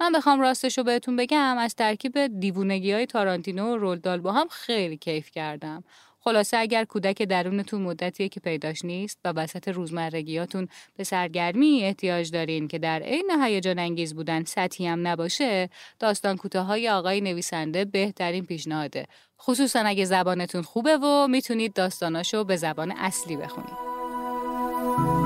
من 0.00 0.12
بخوام 0.12 0.40
راستش 0.40 0.78
رو 0.78 0.84
بهتون 0.84 1.16
بگم 1.16 1.58
از 1.58 1.74
ترکیب 1.74 2.26
دیوونگی 2.40 2.92
های 2.92 3.06
تارانتینو 3.06 3.72
و 3.72 3.76
رولدال 3.76 4.20
با 4.20 4.32
هم 4.32 4.48
خیلی 4.48 4.96
کیف 4.96 5.30
کردم. 5.30 5.84
خلاصه 6.20 6.56
اگر 6.56 6.84
کودک 6.84 7.22
درونتون 7.22 7.82
مدتیه 7.82 8.28
که 8.28 8.40
پیداش 8.40 8.84
نیست 8.84 9.18
و 9.24 9.32
وسط 9.32 9.68
روزمرگیاتون 9.68 10.68
به 10.96 11.04
سرگرمی 11.04 11.84
احتیاج 11.84 12.30
دارین 12.30 12.68
که 12.68 12.78
در 12.78 13.02
عین 13.02 13.30
هیجان 13.42 13.78
انگیز 13.78 14.14
بودن 14.14 14.44
سطحی 14.44 14.86
هم 14.86 15.06
نباشه 15.06 15.70
داستان 15.98 16.36
کوتاهای 16.36 16.88
آقای 16.88 17.20
نویسنده 17.20 17.84
بهترین 17.84 18.46
پیشنهاده 18.46 19.06
خصوصا 19.40 19.80
اگه 19.80 20.04
زبانتون 20.04 20.62
خوبه 20.62 20.96
و 20.96 21.26
می‌تونید 21.28 21.72
داستاناشو 21.72 22.44
به 22.44 22.56
زبان 22.56 22.92
اصلی 22.92 23.36
بخونید 23.36 23.95
در 24.96 25.25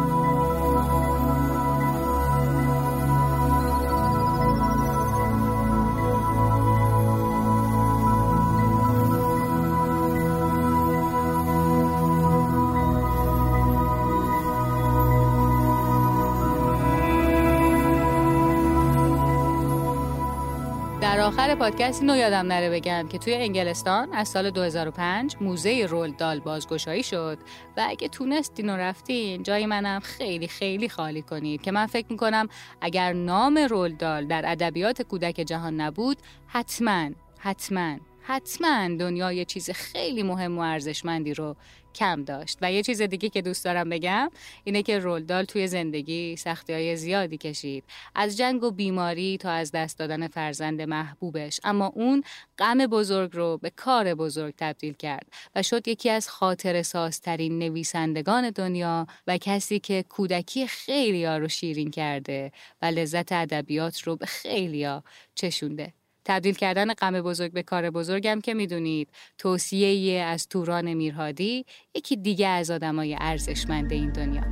آخر 21.30 21.54
پادکست 21.54 22.00
اینو 22.00 22.16
یادم 22.16 22.46
نره 22.46 22.70
بگم 22.70 23.08
که 23.08 23.18
توی 23.18 23.34
انگلستان 23.34 24.12
از 24.12 24.28
سال 24.28 24.50
2005 24.50 25.36
موزه 25.40 25.86
رولدال 25.90 26.40
بازگشایی 26.40 27.02
شد 27.02 27.38
و 27.76 27.86
اگه 27.88 28.08
تونستین 28.08 28.70
و 28.70 28.76
رفتین 28.76 29.42
جای 29.42 29.66
منم 29.66 30.00
خیلی 30.00 30.48
خیلی 30.48 30.88
خالی 30.88 31.22
کنید 31.22 31.62
که 31.62 31.72
من 31.72 31.86
فکر 31.86 32.06
می‌کنم 32.10 32.48
اگر 32.80 33.12
نام 33.12 33.58
رولدال 33.58 34.26
در 34.26 34.42
ادبیات 34.46 35.02
کودک 35.02 35.34
جهان 35.34 35.80
نبود 35.80 36.16
حتما 36.46 37.10
حتما 37.38 37.96
حتما 38.22 38.88
دنیا 38.96 39.32
یه 39.32 39.44
چیز 39.44 39.70
خیلی 39.70 40.22
مهم 40.22 40.58
و 40.58 40.60
ارزشمندی 40.60 41.34
رو 41.34 41.56
کم 41.94 42.24
داشت. 42.24 42.58
و 42.62 42.72
یه 42.72 42.82
چیز 42.82 43.02
دیگه 43.02 43.28
که 43.28 43.42
دوست 43.42 43.64
دارم 43.64 43.88
بگم 43.88 44.30
اینه 44.64 44.82
که 44.82 44.98
رولدال 44.98 45.44
توی 45.44 45.66
زندگی 45.66 46.36
سختی 46.36 46.72
های 46.72 46.96
زیادی 46.96 47.38
کشید. 47.38 47.84
از 48.14 48.36
جنگ 48.36 48.62
و 48.62 48.70
بیماری 48.70 49.36
تا 49.36 49.50
از 49.50 49.72
دست 49.72 49.98
دادن 49.98 50.28
فرزند 50.28 50.82
محبوبش. 50.82 51.60
اما 51.64 51.86
اون 51.86 52.22
غم 52.58 52.86
بزرگ 52.86 53.36
رو 53.36 53.58
به 53.58 53.70
کار 53.70 54.14
بزرگ 54.14 54.54
تبدیل 54.58 54.92
کرد 54.92 55.26
و 55.54 55.62
شد 55.62 55.88
یکی 55.88 56.10
از 56.10 56.28
خاطر 56.28 56.82
سازترین 56.82 57.58
نویسندگان 57.58 58.50
دنیا 58.50 59.06
و 59.26 59.38
کسی 59.38 59.78
که 59.78 60.04
کودکی 60.08 60.66
خیلی 60.66 61.24
ها 61.24 61.36
رو 61.36 61.48
شیرین 61.48 61.90
کرده 61.90 62.52
و 62.82 62.86
لذت 62.86 63.32
ادبیات 63.32 64.00
رو 64.02 64.16
به 64.16 64.26
خیلی 64.26 64.84
ها 64.84 65.04
چشونده. 65.34 65.99
تبدیل 66.24 66.54
کردن 66.54 66.94
غم 66.94 67.20
بزرگ 67.20 67.52
به 67.52 67.62
کار 67.62 67.90
بزرگم 67.90 68.40
که 68.40 68.54
می‌دونید 68.54 69.08
توصیه 69.38 70.22
از 70.22 70.48
توران 70.48 70.94
میرهادی 70.94 71.64
یکی 71.94 72.16
دیگه 72.16 72.48
از 72.48 72.70
آدمای 72.70 73.16
ارزشمند 73.20 73.92
این 73.92 74.12
دنیا. 74.12 74.42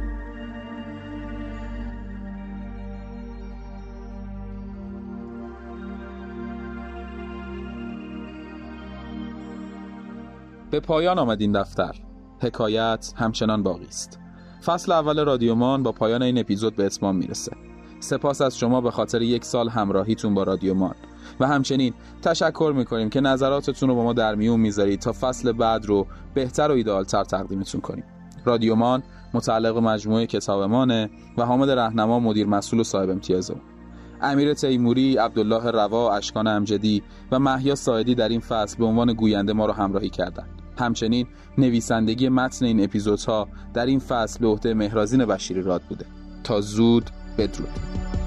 به 10.71 10.81
پایان 10.81 11.19
آمد 11.19 11.41
این 11.41 11.53
دفتر. 11.53 11.95
حکایت 12.43 13.13
همچنان 13.17 13.63
باقی 13.63 13.87
است. 13.87 14.19
فصل 14.65 14.93
اول 14.93 15.25
رادیومان 15.25 15.83
با 15.83 15.93
پایان 15.93 16.23
این 16.23 16.39
اپیزود 16.39 16.77
به 16.77 16.87
اتمام 16.87 17.17
می‌رسه. 17.17 17.53
سپاس 18.01 18.41
از 18.41 18.59
شما 18.59 18.81
به 18.81 18.91
خاطر 18.91 19.23
یک 19.23 19.45
سال 19.45 19.69
همراهیتون 19.69 20.35
با 20.35 20.43
رادیومان. 20.43 20.95
و 21.41 21.47
همچنین 21.47 21.95
تشکر 22.23 22.73
می‌کنیم 22.77 23.11
که 23.11 23.21
نظراتتون 23.21 23.89
رو 23.89 23.95
با 23.95 24.05
ما 24.05 24.13
در 24.13 24.35
میون 24.35 24.61
می‌ذارید 24.61 25.01
تا 25.01 25.13
فصل 25.21 25.53
بعد 25.53 25.87
رو 25.87 26.07
بهتر 26.35 26.71
و 26.71 26.75
ایدالتر 26.75 27.25
تقدیمتون 27.25 27.81
کنیم 27.81 28.05
رادیومان 28.45 29.03
متعلق 29.35 29.77
مجموعه 29.77 30.27
کتابمانه 30.27 31.11
و 31.39 31.45
حامد 31.45 31.71
رهنما 31.71 32.21
مدیر 32.21 32.47
مسئول 32.47 32.81
و 32.81 32.85
صاحب 32.85 33.11
امتیازه 33.11 33.55
امیر 34.21 34.55
تیموری، 34.55 35.17
عبدالله 35.17 35.71
روا، 35.71 36.17
اشکان 36.17 36.47
امجدی 36.47 37.03
و 37.33 37.39
محیا 37.39 37.75
سایدی 37.75 38.15
در 38.15 38.29
این 38.29 38.41
فصل 38.41 38.77
به 38.79 38.85
عنوان 38.85 39.13
گوینده 39.13 39.53
ما 39.53 39.67
رو 39.67 39.73
همراهی 39.73 40.11
کردند. 40.11 40.49
همچنین 40.79 41.27
نویسندگی 41.59 42.29
متن 42.29 42.65
این 42.65 42.85
اپیزودها 42.85 43.49
در 43.75 43.87
این 43.87 43.99
فصل 43.99 44.41
به 44.41 44.47
عهده 44.47 44.75
مهرازین 44.75 45.25
بشیری 45.25 45.63
راد 45.63 45.83
بوده. 45.83 46.07
تا 46.45 46.61
زود 46.61 47.11
بدرود. 47.39 48.18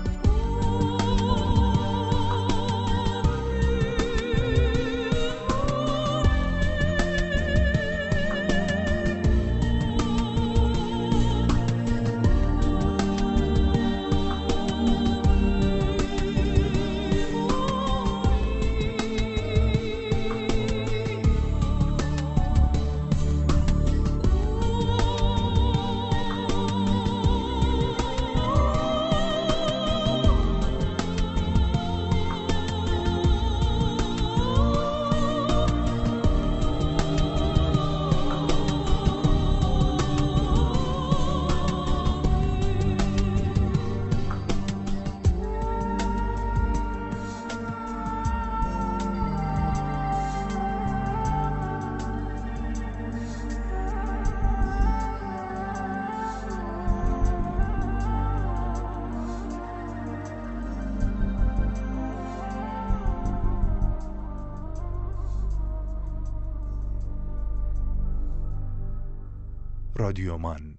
رادیومان 70.02 70.71